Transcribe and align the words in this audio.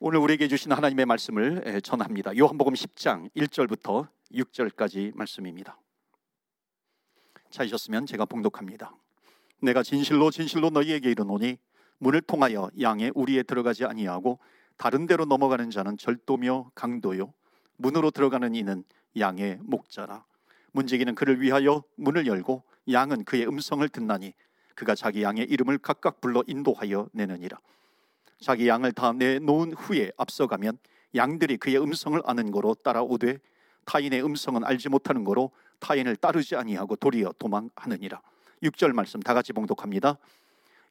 오늘 0.00 0.20
우리에게 0.20 0.46
주신 0.46 0.70
하나님의 0.70 1.06
말씀을 1.06 1.80
전합니다. 1.82 2.36
요한복음 2.38 2.74
10장 2.74 3.28
1절부터 3.34 4.06
6절까지 4.32 5.16
말씀입니다. 5.16 5.76
찾으셨으면 7.50 8.06
제가 8.06 8.24
봉독합니다. 8.24 8.94
내가 9.60 9.82
진실로 9.82 10.30
진실로 10.30 10.70
너희에게 10.70 11.10
이르노니 11.10 11.58
문을 11.98 12.20
통하여 12.20 12.70
양의 12.80 13.10
우리에 13.16 13.42
들어가지 13.42 13.86
아니하고 13.86 14.38
다른 14.76 15.06
데로 15.06 15.24
넘어가는 15.24 15.68
자는 15.70 15.98
절도며 15.98 16.70
강도요 16.76 17.34
문으로 17.76 18.12
들어가는 18.12 18.54
이는 18.54 18.84
양의 19.18 19.58
목자라 19.62 20.24
문지기는 20.70 21.16
그를 21.16 21.40
위하여 21.40 21.82
문을 21.96 22.28
열고 22.28 22.62
양은 22.88 23.24
그의 23.24 23.48
음성을 23.48 23.88
듣나니 23.88 24.32
그가 24.76 24.94
자기 24.94 25.24
양의 25.24 25.46
이름을 25.46 25.78
각각 25.78 26.20
불러 26.20 26.44
인도하여 26.46 27.08
내느니라 27.12 27.58
자기 28.40 28.68
양을 28.68 28.92
다 28.92 29.12
내놓은 29.12 29.72
후에 29.72 30.12
앞서가면 30.16 30.78
양들이 31.14 31.56
그의 31.56 31.80
음성을 31.80 32.20
아는 32.24 32.50
거로 32.50 32.74
따라오되 32.74 33.38
타인의 33.84 34.24
음성은 34.24 34.64
알지 34.64 34.88
못하는 34.90 35.24
거로 35.24 35.50
타인을 35.80 36.16
따르지 36.16 36.56
아니하고 36.56 36.96
도리어 36.96 37.32
도망하느니라. 37.38 38.20
6절 38.62 38.92
말씀 38.92 39.20
다 39.20 39.34
같이 39.34 39.52
봉독합니다. 39.52 40.18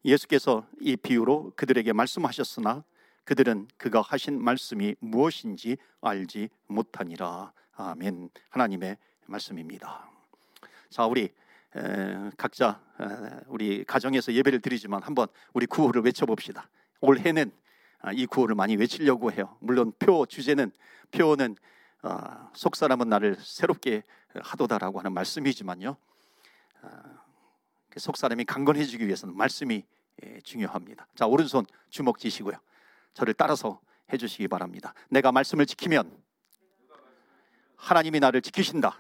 예수께서 0.06 0.66
이 0.80 0.96
비유로 0.96 1.54
그들에게 1.56 1.94
말씀하셨으나 1.94 2.84
그들은 3.24 3.68
그가 3.78 4.02
하신 4.02 4.42
말씀이 4.42 4.96
무엇인지 5.00 5.78
알지 6.02 6.50
못하니라. 6.68 7.52
아멘. 7.76 8.30
하나님의 8.50 8.98
말씀입니다. 9.26 10.10
자, 10.90 11.06
우리 11.06 11.30
에, 11.76 12.32
각자 12.38 12.82
에, 13.00 13.06
우리 13.48 13.84
가정에서 13.84 14.34
예배를 14.34 14.62
드리지만 14.62 15.04
한번 15.04 15.28
우리 15.54 15.66
구호를 15.66 16.02
외쳐봅시다. 16.04 16.70
올해는 17.02 17.52
아, 18.00 18.12
이 18.12 18.26
구호를 18.26 18.56
많이 18.56 18.76
외치려고 18.76 19.32
해요. 19.32 19.58
물론 19.60 19.92
표 20.00 20.26
주제는 20.26 20.72
표는 21.12 21.56
어, 22.04 22.50
속 22.54 22.76
사람은 22.76 23.10
나를 23.10 23.36
새롭게 23.40 24.04
하도다라고 24.36 25.00
하는 25.00 25.14
말씀이지만요. 25.14 25.98
어, 26.82 26.90
그속 27.90 28.18
사람이 28.18 28.46
강건해지기 28.46 29.06
위해서는 29.06 29.36
말씀이 29.36 29.84
예, 30.24 30.40
중요합니다. 30.42 31.08
자 31.16 31.26
오른손 31.28 31.66
주먹 31.90 32.18
쥐시고요. 32.20 32.56
저를 33.14 33.34
따라서 33.34 33.80
해주시기 34.14 34.48
바랍니다. 34.48 34.94
내가 35.10 35.32
말씀을 35.32 35.66
지키면 35.66 36.16
하나님이 37.76 38.20
나를 38.20 38.42
지키신다. 38.42 39.00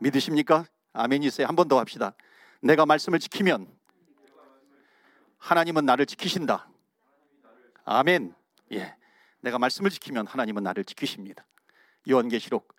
믿으십니까? 0.00 0.64
아멘이세요. 0.92 1.46
한 1.46 1.56
번 1.56 1.68
더 1.68 1.78
합시다. 1.78 2.14
내가 2.62 2.86
말씀을 2.86 3.18
지키면 3.18 3.66
하나님은 5.40 5.84
나를 5.84 6.06
지키신다. 6.06 6.70
아멘. 7.84 8.34
예. 8.72 8.94
내가 9.40 9.58
말씀을 9.58 9.90
지키면 9.90 10.26
하나님은 10.26 10.62
나를 10.62 10.84
지키십니다. 10.84 11.44
요한계시록 12.08 12.72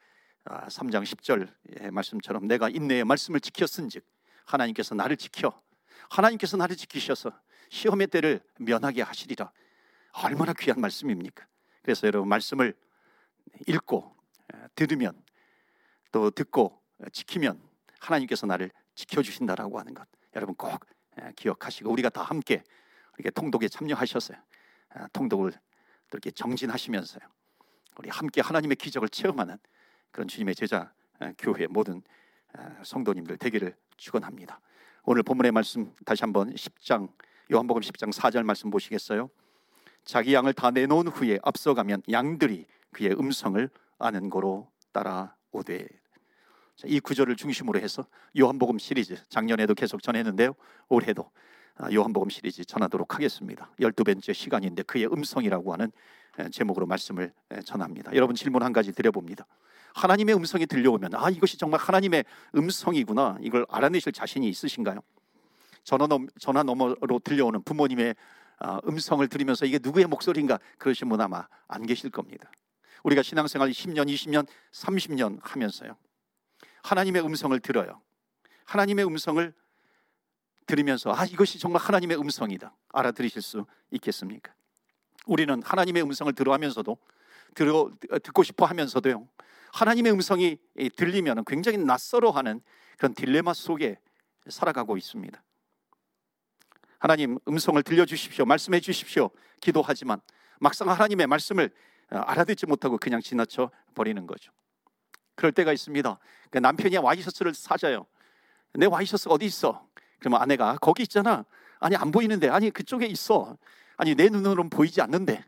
3장 0.45 0.95
아, 0.95 1.03
10절 1.03 1.92
말씀처럼 1.92 2.48
내가 2.48 2.70
인내의 2.70 3.03
말씀을 3.03 3.40
지켰은즉 3.42 4.06
하나님께서 4.45 4.95
나를 4.95 5.18
지켜 5.18 5.62
하나님께서 6.09 6.58
나를 6.58 6.76
지키셔서 6.76 7.31
시험의 7.70 8.08
때를 8.08 8.42
면하게 8.59 9.02
하시리라. 9.02 9.52
얼마나 10.23 10.53
귀한 10.53 10.80
말씀입니까? 10.81 11.46
그래서 11.81 12.08
여러분 12.08 12.30
말씀을 12.30 12.75
읽고 13.68 14.16
들으면 14.75 15.22
또 16.12 16.30
듣고 16.30 16.81
지키면 17.12 17.62
하나님께서 18.00 18.46
나를 18.46 18.72
지켜 18.94 19.22
주신다라고 19.22 19.80
하는 19.80 19.94
것. 19.94 20.08
여러분 20.36 20.56
꼭 20.56 20.70
예, 20.70 21.01
기억하시고 21.36 21.92
우리가 21.92 22.10
다 22.10 22.24
함께 22.24 22.64
이렇게 23.18 23.30
통독에. 23.32 23.68
아, 24.94 25.08
통독을 25.14 25.54
이렇게 26.12 26.32
정진하시면서요. 26.32 27.22
우리 27.98 28.10
함께 28.10 28.42
하나님의 28.42 28.76
기적을 28.76 29.10
체험하는 29.10 29.58
그런 30.12 30.28
주님의 30.28 30.56
제자 30.56 30.92
아, 31.20 31.32
교회 31.38 31.68
모든 31.68 32.02
아, 32.54 32.84
성도님들 32.84 33.38
되기를 33.38 33.76
축원합니다. 33.98 34.60
오늘 35.04 35.24
본문의 35.24 35.52
말씀 35.52 35.94
다시 36.06 36.24
한번 36.24 36.54
10장 36.54 37.12
요한복음 37.52 37.81
10장 37.81 38.14
4절 38.14 38.44
말씀 38.44 38.70
보시겠어요? 38.70 39.30
자기 40.04 40.34
양을 40.34 40.54
다 40.54 40.72
내놓은 40.72 41.08
후에 41.08 41.40
앞서가면 41.44 42.04
양들이 42.12 42.66
그의 42.92 43.12
음성을 43.12 43.70
아는 44.00 44.30
거로 44.30 44.70
따라오되 44.92 45.88
이 46.86 47.00
구절을 47.00 47.36
중심으로 47.36 47.80
해서 47.80 48.06
요한복음 48.38 48.80
시리즈 48.80 49.16
작년에도 49.30 49.74
계속 49.74 50.02
전했는데요. 50.02 50.53
올해도 50.90 51.30
아, 51.78 51.92
요한복음 51.92 52.30
시리즈 52.30 52.64
전하도록 52.66 53.16
하겠습니다. 53.16 53.69
12번째 53.80 54.34
시간인데 54.34 54.84
그의 54.84 55.06
음성이라고 55.06 55.74
하는 55.74 55.92
제목으로 56.52 56.86
말씀을 56.86 57.34
전합니다. 57.66 58.14
여러분 58.16 58.36
질문 58.36 58.64
한 58.64 58.72
가지 58.72 58.92
드려봅니다. 58.92 59.46
하나님의 59.94 60.36
음성이 60.36 60.66
들려오면 60.66 61.16
아 61.16 61.30
이것이 61.30 61.58
정말 61.58 61.80
하나님의 61.80 62.24
음성이구나 62.56 63.38
이걸 63.42 63.66
알아내실 63.69 64.13
자신이 64.13 64.48
있으신가요? 64.48 65.00
전화, 65.84 66.08
넘, 66.08 66.28
전화 66.40 66.63
너머로 66.63 67.19
들려오는 67.24 67.63
부모님의 67.63 68.16
아, 68.59 68.80
음성을 68.88 69.28
들으면서 69.28 69.66
이게 69.66 69.80
누구의 69.81 70.06
목소리인가 70.06 70.59
그러신 70.78 71.09
분 71.09 71.19
아마 71.19 71.48
안 71.68 71.86
계실 71.86 72.12
겁니다. 72.12 72.52
우리가 73.03 73.24
신앙생활 73.24 73.72
10년, 73.72 74.08
20년, 74.08 74.46
30년 74.72 75.40
하면서요. 75.42 75.96
하나님의 76.84 77.24
음성을 77.24 77.59
들어요. 77.59 78.02
하나님의 78.66 79.06
음성을 79.06 79.53
들으면서 80.66 81.14
아 81.14 81.25
이것이 81.25 81.59
정말 81.59 81.81
하나님의 81.81 82.18
음성이다 82.18 82.74
알아들으실 82.94 83.42
수 83.42 83.66
있겠습니까? 83.92 84.53
우리는 85.25 85.62
하나님의 85.64 86.03
음성을 86.03 86.31
들어하면서도 86.34 86.97
들어 87.56 87.92
듣고 88.24 88.44
싶어 88.44 88.66
하면서도요 88.66 89.28
하나님의 89.74 90.14
음성이 90.14 90.58
들리면 90.96 91.44
굉장히 91.46 91.78
낯설어하는 91.78 92.62
그런 92.98 93.13
딜레마 93.13 93.53
속에 93.53 94.00
살아가고 94.48 94.98
있습니다. 94.98 95.44
하나님 97.00 97.40
음성을 97.48 97.81
들려 97.84 98.06
주십시오, 98.06 98.46
말씀해 98.46 98.80
주십시오, 98.80 99.31
기도하지만 99.59 100.22
막상 100.59 100.90
하나님의 100.90 101.28
말씀을 101.28 101.72
알아듣지 102.09 102.68
못하고 102.68 102.98
그냥 102.98 103.22
지나쳐 103.22 103.72
버리는 103.96 104.25
거죠. 104.28 104.52
그럴 105.36 105.52
때가 105.52 105.74
있습니다. 105.74 106.19
그 106.50 106.58
남편이 106.58 106.97
와이셔츠를 106.97 107.53
사줘요. 107.53 108.06
내 108.74 108.86
와이셔츠 108.86 109.30
어디 109.30 109.46
있어? 109.46 109.86
그러면 110.19 110.42
아내가 110.42 110.78
거기 110.80 111.03
있잖아. 111.03 111.46
아니 111.80 111.96
안 111.96 112.12
보이는데 112.12 112.50
아니 112.50 112.69
그쪽에 112.69 113.06
있어. 113.08 113.58
아니 113.97 114.16
내 114.16 114.30
눈으로는 114.30 114.69
보이지 114.69 115.02
않는데 115.02 115.44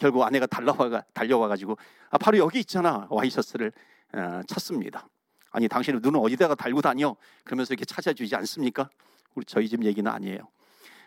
결국 0.00 0.22
아내가 0.24 0.46
달려와 0.46 1.02
달려와 1.12 1.48
가지고 1.48 1.76
아 2.10 2.18
바로 2.18 2.38
여기 2.38 2.60
있잖아 2.60 3.06
와이셔츠를 3.10 3.72
어, 4.14 4.40
찾습니다. 4.46 5.08
아니 5.50 5.68
당신은 5.68 6.00
눈을 6.02 6.20
어디다가 6.22 6.54
달고 6.54 6.80
다녀? 6.80 7.14
그러면서 7.44 7.74
이렇게 7.74 7.84
찾아주지 7.84 8.34
않습니까? 8.36 8.88
우리 9.34 9.44
저희 9.44 9.68
집 9.68 9.84
얘기는 9.84 10.10
아니에요. 10.10 10.48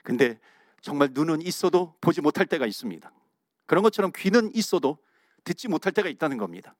근데 0.03 0.39
정말 0.81 1.09
눈은 1.11 1.41
있어도 1.41 1.95
보지 1.99 2.21
못할 2.21 2.45
때가 2.45 2.65
있습니다. 2.65 3.11
그런 3.65 3.83
것처럼 3.83 4.11
귀는 4.15 4.51
있어도 4.53 4.99
듣지 5.43 5.67
못할 5.67 5.91
때가 5.93 6.09
있다는 6.09 6.37
겁니다. 6.37 6.75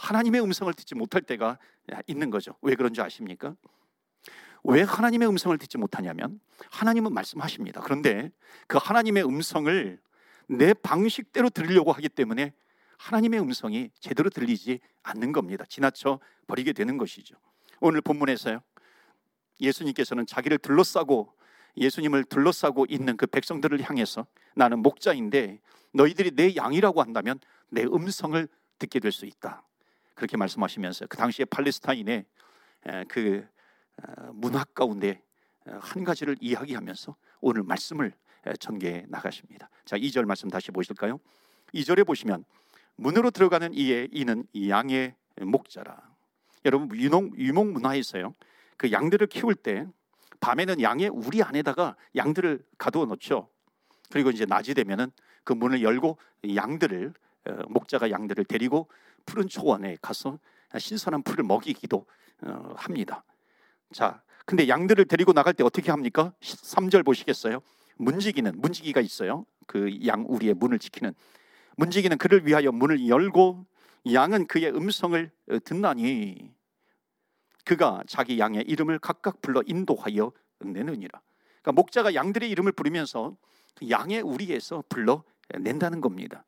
하나님의 0.00 0.40
음성을 0.42 0.72
듣지 0.72 0.94
못할 0.94 1.20
때가 1.20 1.58
있는 2.06 2.30
거죠. 2.30 2.54
왜 2.62 2.74
그런 2.74 2.94
줄 2.94 3.04
아십니까? 3.04 3.54
왜 4.64 4.82
하나님의 4.82 5.28
음성을 5.28 5.56
듣지 5.58 5.76
못하냐면 5.78 6.40
하나님은 6.70 7.12
말씀하십니다. 7.12 7.80
그런데 7.82 8.30
그 8.66 8.78
하나님의 8.80 9.24
음성을 9.24 10.00
내 10.48 10.74
방식대로 10.74 11.50
들으려고 11.50 11.92
하기 11.92 12.08
때문에 12.08 12.52
하나님의 12.98 13.40
음성이 13.40 13.90
제대로 14.00 14.30
들리지 14.30 14.80
않는 15.02 15.32
겁니다. 15.32 15.64
지나쳐 15.68 16.18
버리게 16.46 16.72
되는 16.72 16.96
것이죠. 16.98 17.36
오늘 17.80 18.00
본문에서요. 18.00 18.60
예수님께서는 19.60 20.26
자기를 20.26 20.58
둘러싸고 20.58 21.34
예수님을 21.76 22.24
둘러싸고 22.24 22.86
있는 22.88 23.16
그 23.16 23.26
백성들을 23.26 23.80
향해서 23.82 24.26
나는 24.54 24.80
목자인데 24.80 25.60
너희들이 25.92 26.32
내 26.32 26.56
양이라고 26.56 27.00
한다면 27.00 27.38
내 27.68 27.84
음성을 27.84 28.48
듣게 28.78 28.98
될 28.98 29.12
수 29.12 29.26
있다. 29.26 29.62
그렇게 30.14 30.36
말씀하시면서 30.36 31.06
그 31.06 31.16
당시에 31.16 31.44
팔레스타인의 31.46 32.24
그 33.08 33.46
어, 34.02 34.30
문학 34.32 34.74
가운데 34.74 35.22
어, 35.66 35.78
한 35.80 36.04
가지를 36.04 36.36
이야기하면서 36.40 37.16
오늘 37.40 37.62
말씀을 37.62 38.12
전개해 38.58 39.04
나가십니다. 39.08 39.68
자, 39.84 39.98
2절 39.98 40.24
말씀 40.24 40.48
다시 40.48 40.70
보실까요? 40.70 41.20
2절에 41.74 42.06
보시면 42.06 42.44
문으로 42.96 43.30
들어가는 43.30 43.74
이의 43.74 44.08
이는 44.12 44.46
양의 44.68 45.14
목자라. 45.42 46.10
여러분 46.64 46.94
유목 46.96 47.38
유목 47.38 47.72
문화에서요. 47.72 48.34
그 48.76 48.92
양들을 48.92 49.26
키울 49.26 49.54
때 49.54 49.86
밤에는 50.40 50.80
양의 50.80 51.08
우리 51.08 51.42
안에다가 51.42 51.96
양들을 52.16 52.64
가두어 52.78 53.04
놓죠. 53.06 53.48
그리고 54.10 54.30
이제 54.30 54.46
낮이 54.46 54.74
되면은 54.74 55.10
그 55.44 55.52
문을 55.52 55.82
열고 55.82 56.18
양들을 56.54 57.12
어, 57.46 57.52
목자가 57.68 58.10
양들을 58.10 58.44
데리고 58.44 58.88
푸른 59.26 59.48
초원에 59.48 59.96
가서 60.00 60.38
신선한 60.76 61.22
풀을 61.22 61.44
먹이기도 61.44 62.06
어, 62.42 62.74
합니다. 62.76 63.24
자, 63.92 64.22
근데 64.46 64.68
양들을 64.68 65.04
데리고 65.06 65.32
나갈 65.32 65.54
때 65.54 65.62
어떻게 65.64 65.90
합니까? 65.90 66.32
3절 66.40 67.04
보시겠어요? 67.04 67.60
문지기는 67.96 68.60
문지기가 68.60 69.00
있어요. 69.00 69.44
그 69.66 70.04
양 70.04 70.24
우리의 70.28 70.54
문을 70.54 70.80
지키는 70.80 71.14
문지기는 71.76 72.18
그를 72.18 72.44
위하여 72.46 72.72
문을 72.72 73.08
열고 73.08 73.64
양은 74.12 74.48
그의 74.48 74.74
음성을 74.74 75.30
어, 75.50 75.58
듣나니 75.64 76.52
그가 77.64 78.02
자기 78.08 78.38
양의 78.38 78.64
이름을 78.66 78.98
각각 78.98 79.40
불러 79.40 79.62
인도하여 79.64 80.32
내느니라. 80.58 81.20
그러니까 81.62 81.72
목자가 81.72 82.14
양들의 82.14 82.50
이름을 82.50 82.72
부르면서 82.72 83.36
그 83.76 83.88
양의 83.88 84.22
우리에서 84.22 84.82
불러 84.88 85.22
낸다는 85.56 86.00
겁니다. 86.00 86.44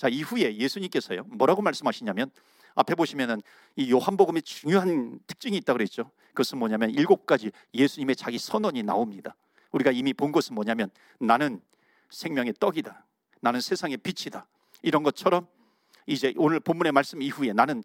자 0.00 0.08
이후에 0.08 0.56
예수님께서요 0.56 1.24
뭐라고 1.24 1.60
말씀하시냐면 1.60 2.30
앞에 2.74 2.94
보시면은 2.94 3.42
이 3.76 3.92
요한복음의 3.92 4.40
중요한 4.40 5.20
특징이 5.26 5.58
있다 5.58 5.74
그랬죠. 5.74 6.10
그것은 6.28 6.56
뭐냐면 6.56 6.88
일곱 6.88 7.26
가지 7.26 7.50
예수님의 7.74 8.16
자기 8.16 8.38
선언이 8.38 8.82
나옵니다. 8.82 9.36
우리가 9.72 9.90
이미 9.90 10.14
본 10.14 10.32
것은 10.32 10.54
뭐냐면 10.54 10.88
나는 11.18 11.60
생명의 12.08 12.54
떡이다. 12.58 13.04
나는 13.42 13.60
세상의 13.60 13.98
빛이다. 13.98 14.46
이런 14.80 15.02
것처럼 15.02 15.46
이제 16.06 16.32
오늘 16.38 16.60
본문의 16.60 16.92
말씀 16.92 17.20
이후에 17.20 17.52
나는 17.52 17.84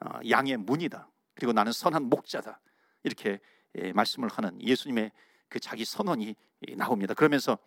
어, 0.00 0.18
양의 0.30 0.56
문이다. 0.56 1.10
그리고 1.34 1.52
나는 1.52 1.72
선한 1.72 2.04
목자다. 2.04 2.58
이렇게 3.02 3.38
예, 3.76 3.92
말씀을 3.92 4.30
하는 4.30 4.62
예수님의 4.62 5.12
그 5.50 5.60
자기 5.60 5.84
선언이 5.84 6.34
나옵니다. 6.78 7.12
그러면서 7.12 7.58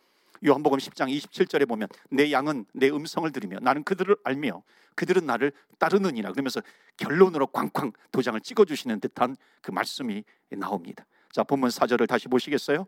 요한복음 0.46 0.78
10장 0.78 1.10
27절에 1.10 1.68
보면 1.68 1.88
내 2.10 2.32
양은 2.32 2.66
내 2.74 2.90
음성을 2.90 3.32
들으며 3.32 3.60
나는 3.62 3.84
그들을 3.84 4.16
알며 4.24 4.64
그들은 4.96 5.26
나를 5.26 5.52
따르느니라 5.80 6.32
그러면서 6.32 6.62
결론으로 6.98 7.48
꽝꽝 7.48 7.94
도장을 8.12 8.40
찍어 8.42 8.66
주시는 8.66 9.00
듯한 9.00 9.36
그 9.62 9.72
말씀이 9.72 10.24
나옵니다. 10.50 11.06
자, 11.32 11.44
본문 11.44 11.70
4절을 11.70 12.08
다시 12.08 12.28
보시겠어요? 12.28 12.86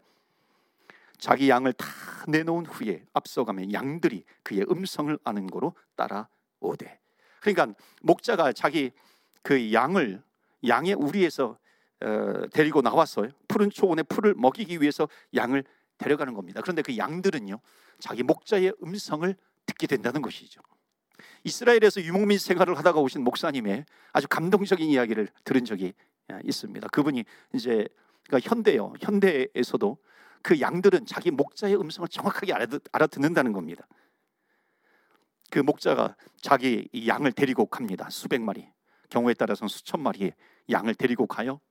자기 1.17 1.49
양을 1.49 1.73
다 1.73 1.87
내놓은 2.27 2.65
후에 2.65 3.03
앞서가면 3.13 3.73
양들이 3.73 4.23
그의 4.43 4.65
음성을 4.69 5.17
아는 5.23 5.47
거로 5.47 5.73
따라오되. 5.95 6.99
그러니까 7.39 7.73
목자가 8.01 8.51
자기 8.53 8.91
그 9.41 9.71
양을 9.71 10.21
양의 10.67 10.93
우리에서 10.93 11.57
어, 12.01 12.47
데리고 12.51 12.81
나왔어요. 12.81 13.29
푸른 13.47 13.69
초원에 13.69 14.03
풀을 14.03 14.33
먹이기 14.35 14.81
위해서 14.81 15.07
양을 15.33 15.63
데려가는 15.97 16.33
겁니다. 16.33 16.61
그런데 16.61 16.81
그 16.81 16.97
양들은요, 16.97 17.59
자기 17.99 18.23
목자의 18.23 18.73
음성을 18.83 19.35
듣게 19.65 19.87
된다는 19.87 20.21
것이죠. 20.21 20.61
이스라엘에서 21.43 22.01
유목민 22.01 22.37
생활을 22.37 22.77
하다가 22.77 22.99
오신 22.99 23.23
목사님의 23.23 23.85
아주 24.13 24.27
감동적인 24.27 24.87
이야기를 24.89 25.29
들은 25.43 25.65
적이 25.65 25.93
어, 26.31 26.39
있습니다. 26.43 26.87
그분이 26.89 27.23
이제 27.53 27.87
그러니까 28.27 28.49
현대요, 28.49 28.93
현대에서도 28.99 29.97
그 30.41 30.59
양들은 30.59 31.05
자기 31.05 31.31
목자의 31.31 31.75
음성을 31.75 32.07
정확하게 32.07 32.53
알아듣, 32.53 33.19
는다는 33.19 33.53
겁니다. 33.53 33.87
그 35.51 35.59
목자가 35.59 36.15
자기 36.41 36.89
양을 37.07 37.31
데리고 37.31 37.65
갑니다. 37.65 38.09
수백 38.09 38.41
마리, 38.41 38.67
경우에 39.09 39.33
따라서는 39.33 39.69
수천 39.69 40.01
마리의 40.01 40.33
양을 40.69 40.95
데리고 40.95 41.27
가요. 41.27 41.61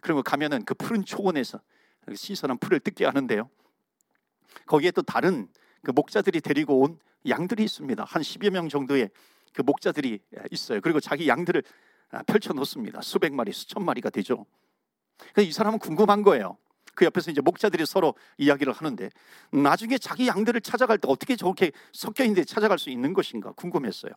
그리고 0.00 0.22
가면은 0.22 0.64
그 0.64 0.74
푸른 0.74 1.04
초원에서 1.04 1.60
신선한 2.14 2.58
풀을 2.58 2.80
뜯게 2.80 3.04
하는데요. 3.04 3.48
거기에 4.66 4.90
또 4.90 5.02
다른 5.02 5.48
그 5.82 5.90
목자들이 5.90 6.40
데리고 6.40 6.80
온 6.80 6.98
양들이 7.28 7.64
있습니다. 7.64 8.04
한 8.04 8.22
10여 8.22 8.50
명 8.50 8.68
정도의 8.68 9.10
그 9.52 9.62
목자들이 9.62 10.20
있어요. 10.50 10.80
그리고 10.80 11.00
자기 11.00 11.28
양들을 11.28 11.62
펼쳐 12.26 12.52
놓습니다. 12.52 13.02
수백 13.02 13.32
마리, 13.34 13.52
수천 13.52 13.84
마리가 13.84 14.10
되죠. 14.10 14.46
이 15.38 15.52
사람은 15.52 15.78
궁금한 15.78 16.22
거예요. 16.22 16.56
그 16.94 17.04
옆에서 17.04 17.30
이제 17.30 17.40
목자들이 17.40 17.86
서로 17.86 18.14
이야기를 18.36 18.72
하는데 18.72 19.10
나중에 19.52 19.96
자기 19.98 20.26
양들을 20.26 20.60
찾아갈 20.60 20.98
때 20.98 21.08
어떻게 21.08 21.36
저렇게 21.36 21.72
섞여 21.92 22.24
있는데 22.24 22.44
찾아갈 22.44 22.78
수 22.78 22.90
있는 22.90 23.14
것인가 23.14 23.52
궁금했어요. 23.52 24.12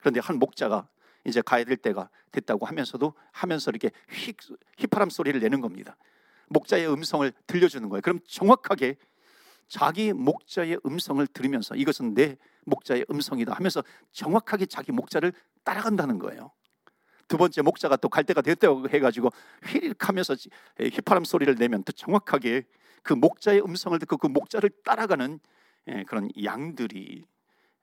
그런데 0.00 0.20
한 0.20 0.38
목자가 0.38 0.88
이제 1.24 1.40
가야 1.42 1.64
될 1.64 1.76
때가 1.76 2.10
됐다고 2.32 2.66
하면서도 2.66 3.14
하면서 3.32 3.70
이렇게 3.70 3.90
휙 4.10 4.36
휘파람 4.78 5.10
소리를 5.10 5.40
내는 5.40 5.60
겁니다. 5.60 5.96
목자의 6.48 6.90
음성을 6.92 7.30
들려주는 7.46 7.88
거예요. 7.88 8.00
그럼 8.02 8.20
정확하게 8.26 8.96
자기 9.68 10.12
목자의 10.12 10.80
음성을 10.86 11.26
들으면서 11.26 11.74
이것은 11.74 12.14
내 12.14 12.36
목자의 12.64 13.04
음성이다 13.10 13.52
하면서 13.52 13.82
정확하게 14.12 14.66
자기 14.66 14.92
목자를 14.92 15.32
따라간다는 15.64 16.18
거예요. 16.18 16.50
두 17.28 17.36
번째 17.36 17.60
목자가 17.60 17.96
또 17.96 18.08
갈 18.08 18.24
때가 18.24 18.40
됐다고 18.40 18.88
해가지고 18.88 19.30
휘릭하면서 19.66 20.36
휘파람 20.80 21.24
소리를 21.24 21.54
내면 21.56 21.84
또 21.84 21.92
정확하게 21.92 22.64
그 23.02 23.12
목자의 23.12 23.62
음성을 23.62 23.98
듣고 23.98 24.16
그 24.16 24.26
목자를 24.26 24.70
따라가는 24.84 25.38
예, 25.88 26.04
그런 26.04 26.28
양들이 26.42 27.24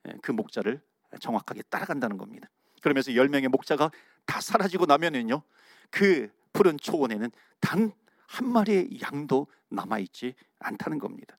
예, 0.08 0.12
그 0.22 0.32
목자를 0.32 0.80
정확하게 1.20 1.62
따라간다는 1.70 2.18
겁니다. 2.18 2.48
그러면서 2.82 3.14
열 3.14 3.28
명의 3.28 3.48
목자가 3.48 3.90
다 4.26 4.40
사라지고 4.40 4.86
나면은요, 4.86 5.42
그 5.90 6.28
푸른 6.52 6.76
초원에는 6.78 7.30
단 7.60 7.92
한 8.28 8.50
마리의 8.50 9.00
양도 9.02 9.46
남아 9.68 9.98
있지 10.00 10.34
않다는 10.58 10.98
겁니다. 10.98 11.38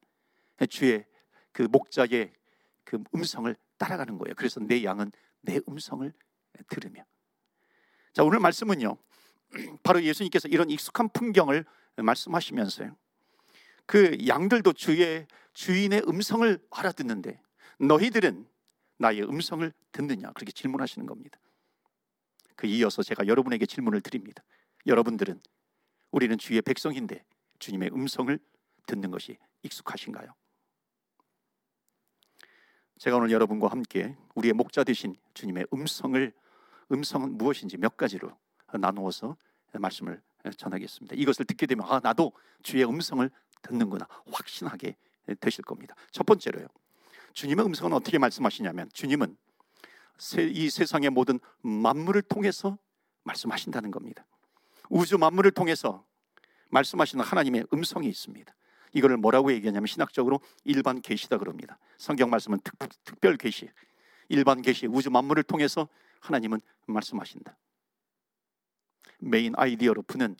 주의 0.69 1.05
그 1.51 1.63
목자의 1.63 2.33
그 2.83 3.03
음성을 3.13 3.55
따라가는 3.77 4.17
거예요. 4.17 4.33
그래서 4.35 4.59
내 4.59 4.83
양은 4.83 5.11
내 5.41 5.59
음성을 5.67 6.11
들으며 6.69 7.05
자, 8.13 8.23
오늘 8.23 8.39
말씀은요. 8.39 8.97
바로 9.83 10.01
예수님께서 10.01 10.47
이런 10.47 10.69
익숙한 10.69 11.09
풍경을 11.09 11.65
말씀하시면서요. 11.97 12.95
그 13.85 14.17
양들도 14.27 14.73
주의 14.73 15.27
주인의 15.53 16.03
음성을 16.07 16.59
알아듣는데 16.71 17.39
너희들은 17.79 18.47
나의 18.97 19.21
음성을 19.21 19.71
듣느냐 19.91 20.31
그렇게 20.31 20.51
질문하시는 20.51 21.05
겁니다. 21.05 21.39
그 22.55 22.65
이어서 22.65 23.03
제가 23.03 23.27
여러분에게 23.27 23.65
질문을 23.67 24.01
드립니다. 24.01 24.43
여러분들은 24.87 25.39
우리는 26.17 26.35
주의 26.39 26.59
백성인데 26.63 27.23
주님의 27.59 27.91
음성을 27.93 28.39
듣는 28.87 29.11
것이 29.11 29.37
익숙하신가요? 29.61 30.33
제가 32.97 33.17
오늘 33.17 33.29
여러분과 33.29 33.67
함께 33.67 34.17
우리의 34.33 34.53
목자 34.53 34.83
되신 34.83 35.15
주님의 35.35 35.67
음성을 35.71 36.33
음성은 36.91 37.37
무엇인지 37.37 37.77
몇 37.77 37.97
가지로 37.97 38.35
나누어서 38.73 39.37
말씀을 39.73 40.19
전하겠습니다. 40.57 41.15
이것을 41.15 41.45
듣게 41.45 41.67
되면 41.67 41.85
아 41.87 41.99
나도 41.99 42.33
주의 42.63 42.83
음성을 42.83 43.29
듣는구나 43.61 44.07
확신하게 44.31 44.95
되실 45.39 45.63
겁니다. 45.65 45.93
첫 46.09 46.25
번째로요. 46.25 46.65
주님의 47.33 47.63
음성은 47.63 47.93
어떻게 47.93 48.17
말씀하시냐면 48.17 48.89
주님은 48.91 49.37
이 50.51 50.69
세상의 50.71 51.11
모든 51.11 51.39
만물을 51.61 52.23
통해서 52.23 52.79
말씀하신다는 53.23 53.91
겁니다. 53.91 54.25
우주 54.89 55.19
만물을 55.19 55.51
통해서 55.51 56.06
말씀하시는 56.69 57.23
하나님의 57.23 57.67
음성이 57.73 58.07
있습니다. 58.09 58.53
이거를 58.93 59.17
뭐라고 59.17 59.51
얘기하냐면 59.51 59.87
신학적으로 59.87 60.39
일반 60.63 61.01
계시다 61.01 61.37
그럽니다. 61.37 61.77
성경 61.97 62.29
말씀은 62.29 62.59
특, 62.63 62.77
특별 63.03 63.37
계시, 63.37 63.69
일반 64.29 64.61
계시, 64.61 64.87
우주 64.87 65.09
만물을 65.09 65.43
통해서 65.43 65.87
하나님은 66.19 66.61
말씀하신다. 66.87 67.57
main 69.19 69.53
idea로 69.55 70.03
푸는 70.03 70.35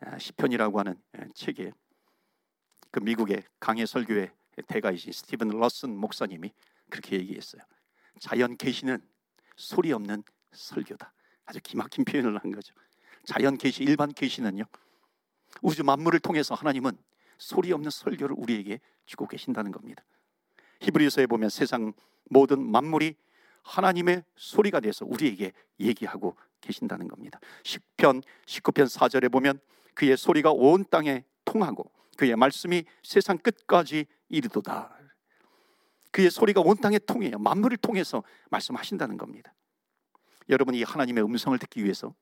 아, 0.00 0.18
시편이라고 0.18 0.78
하는 0.78 1.00
아, 1.12 1.24
책에 1.34 1.72
그 2.90 3.00
미국의 3.00 3.42
강해 3.58 3.86
설교의 3.86 4.30
대가이신 4.66 5.12
스티븐 5.12 5.48
로슨 5.48 5.96
목사님이 5.96 6.52
그렇게 6.88 7.16
얘기했어요. 7.16 7.62
자연 8.20 8.56
계시는 8.56 9.00
소리 9.56 9.92
없는 9.92 10.22
설교다. 10.52 11.12
아주 11.44 11.60
기막힌 11.62 12.04
표현을 12.04 12.38
한 12.38 12.50
거죠. 12.50 12.74
자연 13.24 13.58
계시, 13.58 13.82
일반 13.82 14.12
계시는요. 14.12 14.64
우주 15.62 15.84
만물을 15.84 16.20
통해서 16.20 16.54
하나님은 16.54 16.96
소리 17.38 17.72
없는 17.72 17.90
설교를 17.90 18.34
우리에게 18.38 18.80
주고 19.04 19.26
계신다는 19.26 19.72
겁니다. 19.72 20.04
히브리서에 20.80 21.26
보면 21.26 21.48
세상 21.48 21.92
모든 22.24 22.62
만물이 22.62 23.14
하나님의 23.62 24.22
소리가 24.36 24.80
돼서 24.80 25.04
우리에게 25.04 25.52
얘기하고 25.80 26.36
계신다는 26.60 27.08
겁니다. 27.08 27.40
10편 27.64 28.22
19편 28.46 28.86
4절에 28.88 29.30
보면 29.30 29.58
그의 29.94 30.16
소리가 30.16 30.52
온 30.52 30.84
땅에 30.90 31.24
통하고 31.44 31.90
그의 32.16 32.36
말씀이 32.36 32.84
세상 33.02 33.38
끝까지 33.38 34.06
이르도다. 34.28 34.96
그의 36.10 36.30
소리가 36.30 36.60
온 36.60 36.76
땅에 36.76 36.98
통해요. 36.98 37.38
만물을 37.38 37.76
통해서 37.78 38.22
말씀하신다는 38.50 39.18
겁니다. 39.18 39.52
여러분이 40.48 40.82
하나님의 40.82 41.24
음성을 41.24 41.58
듣기 41.58 41.82
위해서 41.82 42.14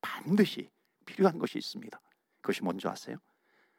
반드시 0.00 0.68
필요한 1.06 1.38
것이 1.38 1.58
있습니다. 1.58 1.98
그것이 2.44 2.62
뭔지 2.62 2.86
아세요? 2.86 3.16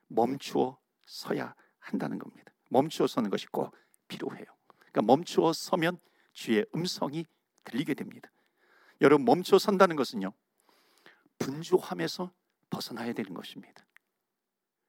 멈추어 0.08 0.80
서야 1.06 1.54
한다는 1.78 2.18
겁니다. 2.18 2.52
멈추어 2.72 3.06
서는 3.06 3.30
것이 3.30 3.46
꼭 3.46 3.72
필요해요. 4.08 4.44
그러니까 4.80 5.04
멈추어 5.04 5.54
서면 5.54 6.00
주의 6.34 6.66
음성이 6.74 7.28
들리게 7.64 7.94
됩니다. 7.94 8.32
여러분 9.02 9.24
멈춰 9.24 9.60
선다는 9.60 9.96
것은요. 9.96 10.34
분주함에서 11.38 12.34
벗어나야 12.72 13.14
되는 13.14 13.36
것입니다. 13.36 13.86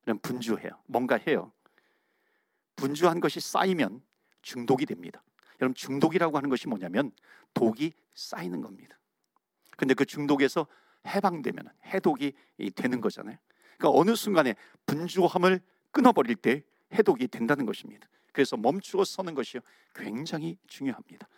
그럼 0.04 0.20
분주해요. 0.20 0.70
뭔가 0.86 1.18
해요. 1.26 1.52
분주한 2.76 3.20
것이 3.20 3.40
쌓이면 3.40 4.02
중독이 4.40 4.86
됩니다. 4.86 5.22
여러분 5.60 5.74
중독이라고 5.74 6.34
하는 6.38 6.48
것이 6.48 6.66
뭐냐면 6.66 7.12
독이 7.52 7.92
쌓이는 8.14 8.62
겁니다. 8.62 8.98
근데 9.76 9.92
그 9.92 10.06
중독에서 10.06 10.66
해방되면 11.06 11.68
해독이 11.84 12.32
되는 12.74 13.02
거잖아요. 13.02 13.36
그러니까 13.78 13.98
어느 13.98 14.14
순간에 14.14 14.54
분주함을 14.86 15.60
끊어버릴 15.90 16.36
때 16.36 16.62
해독이 16.92 17.28
된다는 17.28 17.66
것입니다. 17.66 18.08
그래서 18.32 18.56
멈추어 18.56 19.04
서는 19.04 19.34
것이 19.34 19.58
굉장히 19.94 20.58
중요합니다. 20.66 21.28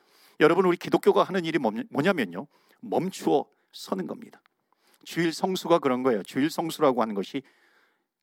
여러분 0.40 0.66
우리 0.66 0.76
기독교가 0.76 1.22
하는 1.22 1.44
일이 1.44 1.58
뭐냐면요. 1.58 2.46
멈추어 2.80 3.46
서는 3.72 4.06
겁니다. 4.06 4.40
주일 5.04 5.32
성수가 5.32 5.78
그런 5.78 6.02
거예요. 6.02 6.22
주일 6.22 6.50
성수라고 6.50 7.02
하는 7.02 7.14
것이 7.14 7.42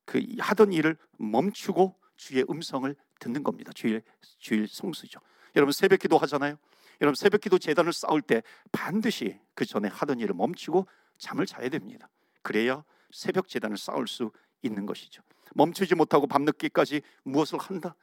그 0.05 0.23
하던 0.39 0.71
일을 0.71 0.97
멈추고 1.17 1.95
주의 2.15 2.45
음성을 2.49 2.93
듣는 3.19 3.43
겁니다. 3.43 3.71
주일 3.73 4.01
주일 4.39 4.67
성수죠. 4.67 5.19
여러분 5.55 5.71
새벽 5.71 5.99
기도 5.99 6.17
하잖아요. 6.19 6.57
여러분 7.01 7.15
새벽 7.15 7.41
기도 7.41 7.57
재단을 7.57 7.91
쌓을 7.91 8.21
때 8.21 8.43
반드시 8.71 9.39
그 9.53 9.65
전에 9.65 9.87
하던 9.87 10.19
일을 10.19 10.35
멈추고 10.35 10.87
잠을 11.17 11.45
자야 11.45 11.69
됩니다. 11.69 12.09
그래야 12.41 12.83
새벽 13.15 13.47
재단을 13.47 13.77
쌓을 13.77 14.07
수 14.07 14.29
있는 14.61 14.85
것이죠. 14.85 15.23
멈추지 15.53 15.95
못하고 15.95 16.27
밤늦게까지 16.27 17.01
무엇을 17.23 17.59
한다? 17.59 17.95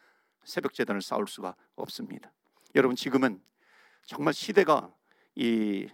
새벽 0.42 0.72
재단을 0.72 1.02
쌓을 1.02 1.26
수가 1.26 1.54
없습니다. 1.74 2.32
여러분 2.74 2.96
지금은 2.96 3.42
정말 4.06 4.32
시대가 4.32 4.90
이 5.34 5.86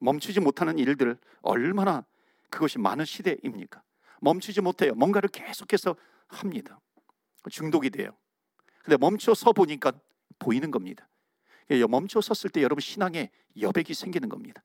멈추지 0.00 0.40
못하는 0.40 0.78
일들 0.78 1.18
얼마나 1.40 2.04
그것이 2.50 2.78
많은 2.78 3.06
시대입니까? 3.06 3.82
멈추지 4.20 4.60
못해요. 4.60 4.94
뭔가를 4.94 5.30
계속해서 5.30 5.96
합니다. 6.26 6.78
중독이 7.50 7.88
돼요. 7.88 8.10
근데 8.84 8.98
멈춰 8.98 9.32
서 9.32 9.52
보니까 9.52 9.92
보이는 10.38 10.70
겁니다. 10.70 11.08
멈춰 11.88 12.20
섰을 12.20 12.50
때 12.50 12.62
여러분 12.62 12.82
신앙에 12.82 13.30
여백이 13.58 13.94
생기는 13.94 14.28
겁니다. 14.28 14.62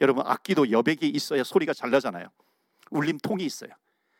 여러분 0.00 0.24
악기도 0.24 0.70
여백이 0.70 1.08
있어야 1.08 1.42
소리가 1.42 1.74
잘 1.74 1.90
나잖아요. 1.90 2.28
울림통이 2.90 3.44
있어요. 3.44 3.70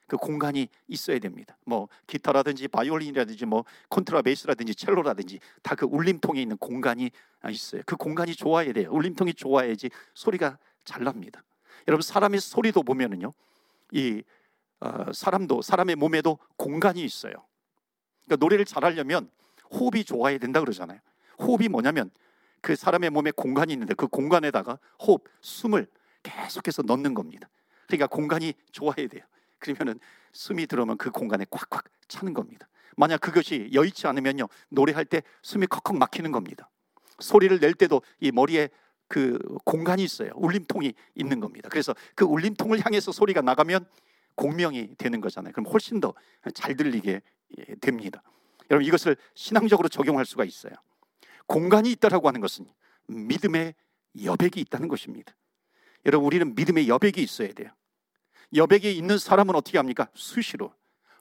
그 0.07 0.17
공간이 0.17 0.69
있어야 0.89 1.21
됩니다. 1.21 1.57
뭐 1.65 1.89
기타라든지 2.09 2.67
바이올린이라든지 2.67 3.47
뭐 3.47 3.65
콘트라베이스라든지 3.91 4.75
첼로라든지 4.75 5.39
다 5.63 5.77
그 5.77 5.87
울림통에 5.87 6.43
있는 6.43 6.57
공간이 6.57 7.11
있어요. 7.49 7.83
그 7.87 7.97
공간이 7.97 8.35
좋아야 8.35 8.73
돼요. 8.73 8.91
울림통이 8.91 9.35
좋아야지 9.35 9.89
소리가 10.15 10.59
잘 10.85 11.05
납니다. 11.05 11.45
여러분 11.87 12.03
사람의 12.03 12.41
소리도 12.41 12.83
보면은요, 12.83 13.33
이 13.93 14.23
어, 14.81 15.13
사람도 15.13 15.63
사람의 15.63 15.97
몸에도 15.97 16.39
공간이 16.57 17.05
있어요. 17.05 17.35
그러니까 18.25 18.45
노래를 18.45 18.65
잘하려면 18.65 19.31
호흡이 19.71 20.05
좋아야 20.05 20.39
된다 20.39 20.61
그러잖아요. 20.61 20.99
호흡이 21.39 21.69
뭐냐면 21.69 22.11
그 22.61 22.75
사람의 22.77 23.11
몸에 23.11 23.31
공간이 23.31 23.73
있는데 23.73 23.95
그 23.95 24.07
공간에다가 24.07 24.79
호흡, 25.01 25.25
숨을 25.41 25.87
계속해서 26.23 26.83
넣는 26.83 27.15
겁니다. 27.15 27.49
그러니까 27.97 28.07
공간이 28.07 28.55
좋아야 28.73 28.95
돼요. 28.95 29.23
그러면은 29.59 29.99
숨이 30.33 30.67
들어오면 30.67 30.99
그 30.99 31.11
공간에 31.11 31.45
꽉꽉 31.51 31.85
차는 32.09 32.35
겁니다. 32.35 32.69
만약 32.97 33.21
그것이 33.21 33.71
여의치 33.73 34.07
않으면요 34.07 34.49
노래할 34.69 35.05
때 35.05 35.23
숨이 35.43 35.67
컥컥 35.67 35.97
막히는 35.97 36.33
겁니다. 36.33 36.71
소리를 37.19 37.59
낼 37.61 37.75
때도 37.75 38.03
이 38.21 38.31
머리에 38.33 38.69
그 39.09 39.39
공간이 39.65 40.03
있어요. 40.03 40.31
울림통이 40.35 40.95
있는 41.15 41.41
겁니다. 41.41 41.69
그래서 41.69 41.95
그 42.15 42.25
울림통을 42.25 42.85
향해서 42.85 43.13
소리가 43.13 43.43
나가면 43.43 43.87
공명이 44.37 44.95
되는 44.97 45.21
거잖아요. 45.21 45.53
그럼 45.53 45.67
훨씬 45.67 46.01
더 46.01 46.15
잘 46.55 46.77
들리게 46.77 47.21
됩니다. 47.81 48.23
여러분 48.71 48.87
이것을 48.87 49.17
신앙적으로 49.35 49.89
적용할 49.89 50.25
수가 50.25 50.45
있어요. 50.45 50.73
공간이 51.47 51.91
있다라고 51.93 52.29
하는 52.29 52.41
것은 52.41 52.67
믿음의 53.09 53.75
여백이 54.25 54.61
있다는 54.61 54.89
것입니다. 54.89 55.35
여러분 56.07 56.27
우리는 56.27 56.55
믿음의 56.55 56.89
여백이 56.89 57.23
있어야 57.23 57.53
돼요. 57.53 57.71
여백이 58.55 58.97
있는 58.97 59.19
사람은 59.19 59.55
어떻게 59.55 59.79
합니까? 59.79 60.09
수시로 60.15 60.73